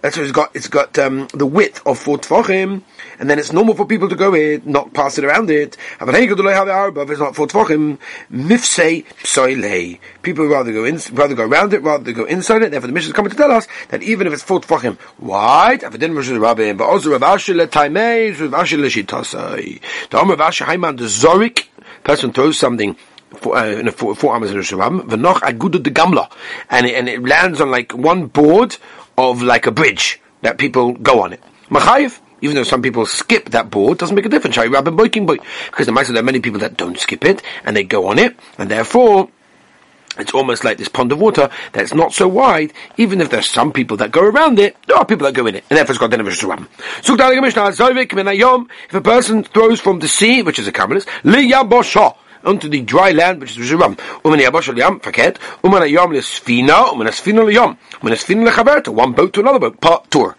That's 0.00 0.16
what 0.16 0.24
it's 0.24 0.32
got. 0.32 0.56
It's 0.56 0.66
got 0.66 0.98
um, 0.98 1.28
the 1.32 1.46
width 1.46 1.80
of 1.86 1.96
four 1.96 2.18
tefachim, 2.18 2.82
and 3.22 3.30
then 3.30 3.38
it's 3.38 3.52
normal 3.52 3.72
for 3.76 3.86
people 3.86 4.08
to 4.08 4.16
go 4.16 4.34
it, 4.34 4.66
not 4.66 4.92
pass 4.94 5.16
it 5.16 5.24
around 5.24 5.48
it. 5.48 5.76
If 6.00 6.08
it's 6.08 7.20
not 7.20 7.36
for 7.36 7.46
tefachim, 7.46 8.00
mifsei 8.32 9.06
psoilei. 9.22 10.00
People 10.22 10.48
rather 10.48 10.72
go 10.72 10.84
in, 10.84 10.98
rather 11.12 11.36
go 11.36 11.44
around 11.44 11.72
it, 11.72 11.82
rather 11.82 12.10
go 12.10 12.24
inside 12.24 12.62
it. 12.62 12.72
Therefore, 12.72 12.88
the 12.88 12.92
Mishnah 12.92 13.10
is 13.10 13.12
coming 13.12 13.30
to 13.30 13.36
tell 13.36 13.52
us 13.52 13.68
that 13.90 14.02
even 14.02 14.26
if 14.26 14.32
it's 14.32 14.42
four 14.42 14.60
tefachim 14.60 14.98
wide, 15.20 15.84
if 15.84 15.94
it 15.94 15.98
didn't 15.98 16.16
Rosh 16.16 16.30
Rabbim, 16.30 16.76
but 16.76 16.86
also 16.86 17.12
Rav 17.12 17.20
Ashi 17.20 17.54
letaimei, 17.54 18.40
Rav 18.40 18.64
Ashi 18.64 18.76
leshitasai. 18.76 19.80
The 20.10 20.20
Omer 20.20 20.34
Rav 20.34 20.50
Ashi 20.50 20.66
Haiman 20.66 20.98
the 20.98 21.04
Zorik 21.04 21.68
person 22.02 22.32
throws 22.32 22.58
something 22.58 22.96
uh, 23.46 23.66
in 23.66 23.86
a 23.86 23.92
four, 23.92 24.16
four 24.16 24.32
arms 24.32 24.50
in 24.50 24.56
a 24.56 24.62
Shabbat, 24.62 25.02
v'noch 25.02 25.42
agudu 25.42 25.80
de 25.80 25.92
gamla, 25.92 26.28
and 26.70 26.86
it, 26.86 26.96
and 26.96 27.08
it 27.08 27.22
lands 27.22 27.60
on 27.60 27.70
like 27.70 27.94
one 27.94 28.26
board 28.26 28.76
of 29.16 29.42
like 29.42 29.66
a 29.66 29.70
bridge 29.70 30.20
that 30.40 30.58
people 30.58 30.94
go 30.94 31.22
on 31.22 31.32
it. 31.32 31.40
Machayev, 31.70 32.18
even 32.42 32.54
though 32.54 32.64
some 32.64 32.82
people 32.82 33.06
skip 33.06 33.48
that 33.50 33.70
board, 33.70 33.96
doesn't 33.96 34.14
make 34.14 34.26
a 34.26 34.28
difference. 34.28 34.56
Because 34.56 34.74
the 34.76 35.92
Maisa, 35.92 36.08
there 36.08 36.18
are 36.18 36.22
many 36.22 36.40
people 36.40 36.60
that 36.60 36.76
don't 36.76 36.98
skip 36.98 37.24
it 37.24 37.42
and 37.64 37.74
they 37.74 37.84
go 37.84 38.08
on 38.08 38.18
it, 38.18 38.36
and 38.58 38.70
therefore 38.70 39.30
it's 40.18 40.34
almost 40.34 40.62
like 40.62 40.76
this 40.76 40.88
pond 40.88 41.10
of 41.10 41.18
water 41.18 41.48
that's 41.72 41.94
not 41.94 42.12
so 42.12 42.28
wide, 42.28 42.74
even 42.98 43.22
if 43.22 43.30
there's 43.30 43.48
some 43.48 43.72
people 43.72 43.96
that 43.96 44.10
go 44.10 44.20
around 44.22 44.58
it, 44.58 44.76
there 44.86 44.98
are 44.98 45.06
people 45.06 45.24
that 45.24 45.32
go 45.32 45.46
in 45.46 45.54
it, 45.54 45.64
and 45.70 45.78
therefore 45.78 45.94
it's 45.94 46.00
got 46.00 46.10
Shurabim. 46.10 46.66
If 48.88 48.94
a 48.94 49.00
person 49.00 49.42
throws 49.44 49.80
from 49.80 50.00
the 50.00 50.08
sea, 50.08 50.42
which 50.42 50.58
is 50.58 50.68
a 50.68 50.72
Kabbalist, 50.72 51.06
onto 52.44 52.68
the 52.68 52.82
dry 52.82 53.12
land, 53.12 53.40
which 53.40 53.56
is 53.56 53.72
Ram. 53.72 53.94
Umen 54.24 54.40
yabosh 54.40 54.68
faket. 55.00 55.38
Umen 55.62 55.88
yam 55.88 56.10
lesfina, 56.10 56.88
umen 56.88 57.06
asfina 57.06 57.44
liyam. 57.44 57.76
Umen 58.00 58.12
asfina 58.12 58.44
lechaberta, 58.50 58.88
one 58.88 59.12
boat 59.12 59.32
to 59.32 59.38
another 59.38 59.60
boat, 59.60 59.80
part 59.80 60.10
tour. 60.10 60.36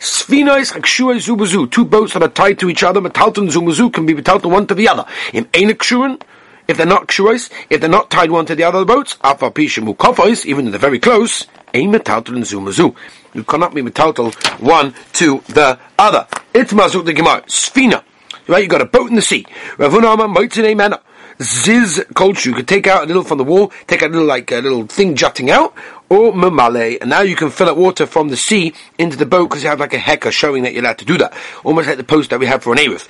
Sfina 0.00 0.60
is 0.60 0.72
akshua 0.72 1.16
zubazu, 1.16 1.70
two 1.70 1.84
boats 1.84 2.12
that 2.12 2.22
are 2.22 2.28
tied 2.28 2.58
to 2.58 2.68
each 2.68 2.82
other, 2.82 3.00
metalton 3.00 3.48
zumazu 3.48 3.92
can 3.92 4.04
be 4.04 4.14
metalton 4.14 4.50
one 4.50 4.66
to 4.66 4.74
the 4.74 4.88
other. 4.88 5.06
In 5.32 5.48
ein 5.54 5.70
kshuan, 5.70 6.20
if 6.68 6.76
they're 6.76 6.86
not 6.86 7.08
kshuas, 7.08 7.50
if 7.70 7.80
they're 7.80 7.88
not 7.88 8.10
tied 8.10 8.30
one 8.30 8.44
to 8.46 8.54
the 8.54 8.64
other 8.64 8.84
boats, 8.84 9.16
afa 9.22 9.50
pishimu 9.50 9.96
kofos, 9.96 10.44
even 10.44 10.66
if 10.66 10.72
they're 10.72 10.80
very 10.80 10.98
close, 10.98 11.46
ein 11.72 11.92
metalton 11.92 12.42
zumazu. 12.42 12.94
You 13.32 13.44
cannot 13.44 13.74
be 13.74 13.82
metalton 13.82 14.34
one 14.60 14.94
to 15.14 15.42
the 15.48 15.78
other. 15.98 16.26
It's 16.52 16.72
mazuk 16.72 17.04
the 17.04 17.12
gemara. 17.12 17.42
Sfina. 17.42 18.02
Right, 18.48 18.62
you 18.62 18.68
got 18.68 18.80
a 18.80 18.86
boat 18.86 19.10
in 19.10 19.16
the 19.16 19.22
sea. 19.22 19.44
Ravuna 19.76 20.14
Amar 20.14 20.28
Moitzine 20.28 20.76
Mana 20.76 21.00
ziz 21.42 22.04
culture. 22.14 22.50
You 22.50 22.54
could 22.54 22.68
take 22.68 22.86
out 22.86 23.04
a 23.04 23.06
little 23.06 23.24
from 23.24 23.38
the 23.38 23.44
wall, 23.44 23.72
take 23.86 24.02
a 24.02 24.06
little 24.06 24.26
like 24.26 24.50
a 24.52 24.56
little 24.56 24.86
thing 24.86 25.16
jutting 25.16 25.50
out, 25.50 25.74
or 26.08 26.32
mamale, 26.32 26.98
and 27.00 27.10
now 27.10 27.20
you 27.20 27.36
can 27.36 27.50
fill 27.50 27.68
up 27.68 27.76
water 27.76 28.06
from 28.06 28.28
the 28.28 28.36
sea 28.36 28.72
into 28.98 29.16
the 29.16 29.26
boat 29.26 29.48
because 29.48 29.62
you 29.62 29.68
have 29.68 29.80
like 29.80 29.92
a 29.92 29.98
hecker 29.98 30.30
showing 30.30 30.62
that 30.62 30.72
you're 30.72 30.82
allowed 30.82 30.98
to 30.98 31.04
do 31.04 31.18
that. 31.18 31.34
Almost 31.64 31.88
like 31.88 31.96
the 31.96 32.04
post 32.04 32.30
that 32.30 32.40
we 32.40 32.46
have 32.46 32.62
for 32.62 32.72
an 32.72 32.78
Arif. 32.78 33.08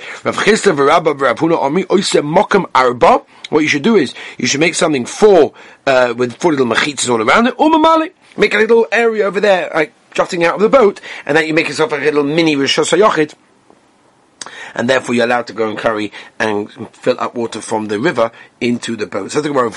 arba. 2.75 3.23
What 3.49 3.61
you 3.61 3.69
should 3.69 3.83
do 3.83 3.97
is 3.97 4.15
you 4.39 4.47
should 4.47 4.61
make 4.61 4.75
something 4.75 5.07
four 5.07 5.53
uh, 5.87 6.15
with 6.17 6.37
four 6.37 6.51
little 6.51 6.67
machitzas 6.67 7.09
all 7.09 7.23
around 7.23 7.47
it, 7.47 7.55
or 7.59 7.71
mamale. 7.71 8.13
Make 8.37 8.55
a 8.55 8.59
little 8.59 8.87
area 8.93 9.25
over 9.25 9.41
there, 9.41 9.71
like 9.75 9.93
jutting 10.13 10.45
out 10.45 10.57
of 10.57 10.61
the 10.61 10.69
boat, 10.69 11.01
and 11.25 11.37
then 11.37 11.47
you 11.47 11.55
make 11.55 11.69
yourself 11.69 11.93
like 11.93 12.03
a 12.03 12.05
little 12.05 12.25
mini 12.25 12.57
Rosh 12.57 12.79
Hashanah 12.79 13.35
and 14.77 14.89
therefore 14.89 15.15
you're 15.15 15.25
allowed 15.25 15.47
to 15.49 15.53
go 15.53 15.69
and 15.69 15.79
carry 15.79 16.13
and 16.39 16.71
fill 16.95 17.19
up 17.19 17.35
water 17.35 17.61
from 17.61 17.87
the 17.87 17.99
river 17.99 18.31
into 18.61 18.95
the 18.97 19.07
boat. 19.07 19.33
So 19.33 19.41
the 19.41 19.49
Gemara, 19.49 19.71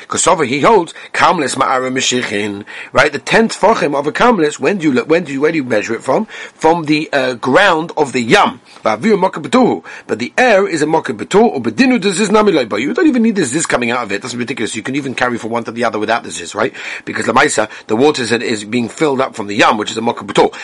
because 0.00 0.26
over 0.26 0.44
he 0.44 0.60
holds 0.60 0.94
kamlis 1.12 1.56
ma'ara 1.56 1.92
mishichin, 1.92 2.64
right? 2.92 3.12
The 3.12 3.18
tenth 3.18 3.58
fochim 3.58 3.98
of 3.98 4.06
a 4.06 4.12
kamlis. 4.12 4.58
When 4.58 4.78
do 4.78 4.92
you 4.92 5.04
when 5.04 5.24
do 5.24 5.32
you 5.32 5.40
where 5.40 5.52
do 5.52 5.58
you 5.58 5.64
measure 5.64 5.94
it 5.94 6.02
from? 6.02 6.26
From 6.26 6.84
the 6.84 7.08
uh, 7.12 7.34
ground 7.34 7.92
of 7.96 8.12
the 8.12 8.20
yam. 8.20 8.60
But 8.82 9.00
the 9.02 10.32
air 10.38 10.66
is 10.68 10.82
a 10.82 10.86
mokabetur 10.86 11.42
or 11.42 11.60
bedinu 11.60 12.04
is 12.04 12.30
namiloi. 12.30 12.68
But 12.68 12.80
you 12.80 12.94
don't 12.94 13.06
even 13.06 13.22
need 13.22 13.36
this 13.36 13.52
this 13.52 13.66
coming 13.66 13.90
out 13.90 14.04
of 14.04 14.12
it. 14.12 14.22
That's 14.22 14.34
ridiculous. 14.34 14.74
You 14.76 14.82
can 14.82 14.96
even 14.96 15.14
carry 15.14 15.38
from 15.38 15.50
one 15.50 15.64
to 15.64 15.72
the 15.72 15.84
other 15.84 15.98
without 15.98 16.22
this 16.22 16.40
is 16.40 16.54
right 16.54 16.72
because 17.04 17.26
the 17.26 17.32
maisa 17.32 17.68
the 17.86 17.96
water 17.96 18.22
is, 18.22 18.32
is 18.32 18.64
being 18.64 18.88
filled 18.88 19.20
up 19.20 19.34
from 19.34 19.46
the 19.48 19.54
yam, 19.54 19.76
which 19.76 19.90
is 19.90 19.96
a 19.96 20.00
mokabetur. 20.00 20.54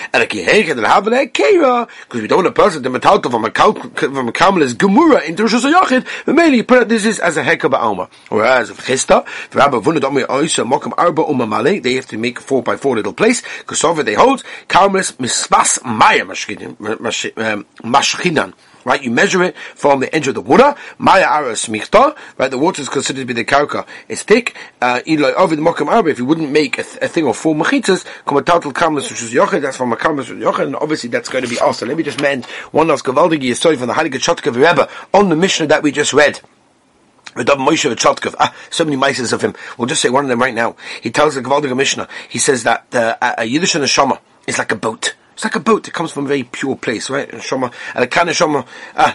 Because 2.04 2.20
we 2.22 2.28
don't 2.28 2.38
want 2.44 2.48
a 2.48 2.52
person 2.52 2.82
to 2.82 2.90
metalta 2.90 3.30
from 3.30 3.44
a 3.44 3.50
from 3.50 4.28
a 4.28 4.32
kamlis 4.32 4.74
gemura 4.74 5.24
into 5.26 5.42
Rosh 5.42 5.54
Hashanah 5.54 6.06
but 6.26 6.34
mainly 6.34 6.58
you 6.58 6.64
put 6.64 6.88
this 6.88 7.04
is 7.04 7.18
as 7.18 7.36
a 7.36 7.42
heka 7.42 7.70
ba'alma. 7.70 8.08
Whereas 8.28 8.70
if 8.70 8.78
chista, 8.86 9.26
if 9.26 9.54
Rabbi 9.54 9.78
Vunadami 9.78 10.26
Oisa 10.26 10.68
Mokam 10.70 10.92
Arba 10.96 11.22
Umamale, 11.22 11.82
they 11.82 11.94
have 11.94 12.06
to 12.06 12.18
make 12.18 12.40
four 12.40 12.62
by 12.62 12.76
four 12.76 12.96
little 12.96 13.12
place, 13.12 13.42
because 13.58 13.82
over 13.84 14.02
they 14.02 14.14
hold, 14.14 14.42
Karmelis 14.68 15.12
Misvas 15.14 15.84
Maya 15.84 16.22
um, 16.22 17.66
Mashchinan. 17.82 18.54
Right, 18.84 19.02
you 19.02 19.10
measure 19.10 19.42
it 19.42 19.56
from 19.74 20.00
the 20.00 20.14
edge 20.14 20.28
of 20.28 20.34
the 20.34 20.40
water. 20.40 20.74
Maya 20.98 21.24
aras 21.24 21.66
michta. 21.66 22.16
Right, 22.38 22.50
the 22.50 22.58
water 22.58 22.82
is 22.82 22.88
considered 22.88 23.20
to 23.20 23.26
be 23.26 23.32
the 23.32 23.44
karka. 23.44 23.86
It's 24.08 24.22
thick. 24.22 24.56
Uh, 24.80 25.00
over 25.06 25.56
the 25.56 25.62
mokam 25.62 25.88
arba. 25.88 26.10
If 26.10 26.18
you 26.18 26.24
wouldn't 26.24 26.50
make 26.50 26.78
a, 26.78 26.82
th- 26.82 26.98
a 27.00 27.08
thing 27.08 27.26
of 27.26 27.36
four 27.36 27.54
a 27.56 28.42
total 28.42 28.72
kamas 28.72 29.10
which 29.10 29.22
is 29.22 29.32
yochid. 29.32 29.62
That's 29.62 29.76
from 29.76 29.92
a 29.92 29.96
kamas 29.96 30.28
which 30.28 30.38
yochid, 30.38 30.66
and 30.66 30.76
obviously 30.76 31.08
that's 31.10 31.28
going 31.28 31.44
to 31.44 31.50
be 31.50 31.58
also. 31.58 31.86
Let 31.86 31.96
me 31.96 32.02
just 32.02 32.20
mention 32.20 32.50
one 32.72 32.88
last 32.88 33.04
gavaldigi 33.04 33.44
is 33.44 33.60
from 33.60 33.88
the 33.88 33.94
Heilige 33.94 34.20
Chotka 34.20 34.54
Rebbe 34.54 34.88
on 35.12 35.28
the 35.28 35.36
Mishnah 35.36 35.66
that 35.68 35.82
we 35.82 35.90
just 35.90 36.12
read. 36.12 36.40
Ah, 37.36 38.54
so 38.70 38.84
many 38.84 38.96
mices 38.96 39.32
of 39.32 39.42
him. 39.42 39.54
We'll 39.76 39.88
just 39.88 40.02
say 40.02 40.08
one 40.08 40.24
of 40.24 40.28
them 40.28 40.40
right 40.40 40.54
now. 40.54 40.76
He 41.00 41.10
tells 41.10 41.34
the 41.34 41.40
Gavaldiga 41.40 41.76
Mishnah, 41.76 42.08
he 42.28 42.38
says 42.38 42.62
that 42.62 42.94
uh, 42.94 43.16
a 43.20 43.44
Yiddish 43.44 43.72
shama 43.90 44.20
is 44.46 44.58
like 44.58 44.70
a 44.70 44.76
boat. 44.76 45.14
It's 45.34 45.42
like 45.42 45.56
a 45.56 45.60
boat. 45.60 45.82
that 45.82 45.92
comes 45.92 46.12
from 46.12 46.26
a 46.26 46.28
very 46.28 46.44
pure 46.44 46.76
place, 46.76 47.10
right? 47.10 47.28
Ah, 48.96 49.14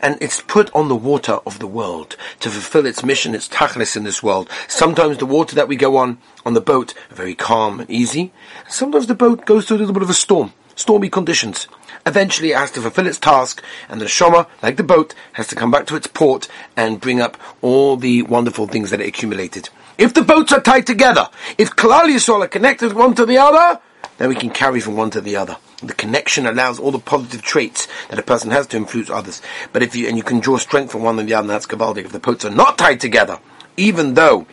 and 0.00 0.18
it's 0.20 0.40
put 0.42 0.74
on 0.74 0.88
the 0.88 0.94
water 0.94 1.32
of 1.44 1.58
the 1.58 1.66
world 1.66 2.16
to 2.38 2.48
fulfill 2.50 2.86
its 2.86 3.04
mission, 3.04 3.34
its 3.34 3.48
tachlis 3.48 3.96
in 3.96 4.04
this 4.04 4.22
world. 4.22 4.48
Sometimes 4.68 5.18
the 5.18 5.26
water 5.26 5.56
that 5.56 5.66
we 5.66 5.74
go 5.74 5.96
on 5.96 6.18
on 6.46 6.54
the 6.54 6.60
boat 6.60 6.94
are 7.10 7.16
very 7.16 7.34
calm 7.34 7.80
and 7.80 7.90
easy. 7.90 8.32
Sometimes 8.68 9.08
the 9.08 9.16
boat 9.16 9.44
goes 9.44 9.66
through 9.66 9.78
a 9.78 9.80
little 9.80 9.92
bit 9.94 10.04
of 10.04 10.10
a 10.10 10.14
storm, 10.14 10.52
stormy 10.76 11.08
conditions. 11.08 11.66
Eventually, 12.06 12.52
it 12.52 12.56
has 12.56 12.70
to 12.72 12.80
fulfill 12.80 13.08
its 13.08 13.18
task, 13.18 13.60
and 13.88 14.00
the 14.00 14.06
Shoma, 14.06 14.46
like 14.62 14.76
the 14.76 14.84
boat, 14.84 15.14
has 15.32 15.48
to 15.48 15.56
come 15.56 15.72
back 15.72 15.86
to 15.86 15.96
its 15.96 16.06
port 16.06 16.46
and 16.76 17.00
bring 17.00 17.20
up 17.20 17.36
all 17.60 17.96
the 17.96 18.22
wonderful 18.22 18.68
things 18.68 18.90
that 18.90 19.00
it 19.00 19.08
accumulated. 19.08 19.68
If 19.98 20.14
the 20.14 20.22
boats 20.22 20.52
are 20.52 20.60
tied 20.60 20.86
together, 20.86 21.28
if 21.58 21.76
Klal 21.76 22.04
Yisrael 22.04 22.44
are 22.44 22.48
connected 22.48 22.92
one 22.92 23.14
to 23.16 23.26
the 23.26 23.38
other, 23.38 23.80
then 24.22 24.28
we 24.28 24.36
can 24.36 24.50
carry 24.50 24.78
from 24.78 24.94
one 24.94 25.10
to 25.10 25.20
the 25.20 25.34
other. 25.34 25.56
The 25.82 25.94
connection 25.94 26.46
allows 26.46 26.78
all 26.78 26.92
the 26.92 27.00
positive 27.00 27.42
traits 27.42 27.88
that 28.08 28.20
a 28.20 28.22
person 28.22 28.52
has 28.52 28.68
to 28.68 28.76
influence 28.76 29.10
others. 29.10 29.42
But 29.72 29.82
if 29.82 29.96
you, 29.96 30.06
and 30.06 30.16
you 30.16 30.22
can 30.22 30.38
draw 30.38 30.58
strength 30.58 30.92
from 30.92 31.02
one 31.02 31.18
and 31.18 31.28
the 31.28 31.34
other, 31.34 31.48
that's 31.48 31.66
Gavaldik. 31.66 32.04
If 32.04 32.12
the 32.12 32.20
boats 32.20 32.44
are 32.44 32.50
not 32.50 32.78
tied 32.78 33.00
together, 33.00 33.40
even 33.76 34.14
though 34.14 34.46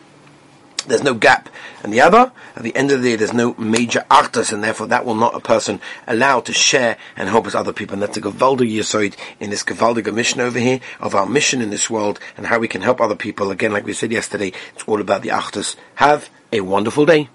there's 0.88 1.04
no 1.04 1.14
gap 1.14 1.50
and 1.84 1.94
the 1.94 2.02
other, 2.02 2.32
at 2.56 2.64
the 2.64 2.76
end 2.76 2.92
of 2.92 3.04
the 3.04 3.12
day, 3.12 3.16
there's 3.16 3.32
no 3.32 3.54
major 3.60 4.08
artus, 4.10 4.52
and 4.52 4.64
therefore 4.64 4.88
that 4.88 5.06
will 5.06 5.14
not 5.14 5.36
a 5.36 5.40
person 5.40 5.80
allow 6.08 6.40
to 6.40 6.52
share 6.52 6.98
and 7.16 7.30
help 7.30 7.46
his 7.46 7.54
other 7.54 7.72
people. 7.72 7.94
And 7.94 8.02
that's 8.02 8.18
a 8.18 8.22
Gavaldig 8.22 8.76
Yisoid 8.76 9.16
in 9.40 9.52
this 9.52 9.64
Gavaldig 9.64 10.12
mission 10.12 10.42
over 10.42 10.58
here 10.58 10.80
of 11.00 11.14
our 11.14 11.28
mission 11.28 11.62
in 11.62 11.70
this 11.70 11.92
world 11.92 12.20
and 12.38 12.48
how 12.48 12.58
we 12.58 12.68
can 12.68 12.82
help 12.82 13.00
other 13.00 13.16
people. 13.16 13.52
Again, 13.52 13.72
like 13.72 13.86
we 13.86 13.94
said 13.94 14.12
yesterday, 14.12 14.52
it's 14.74 14.84
all 14.88 15.00
about 15.00 15.22
the 15.22 15.30
artus. 15.30 15.76
Have 15.94 16.32
a 16.52 16.62
wonderful 16.62 17.06
day. 17.06 17.30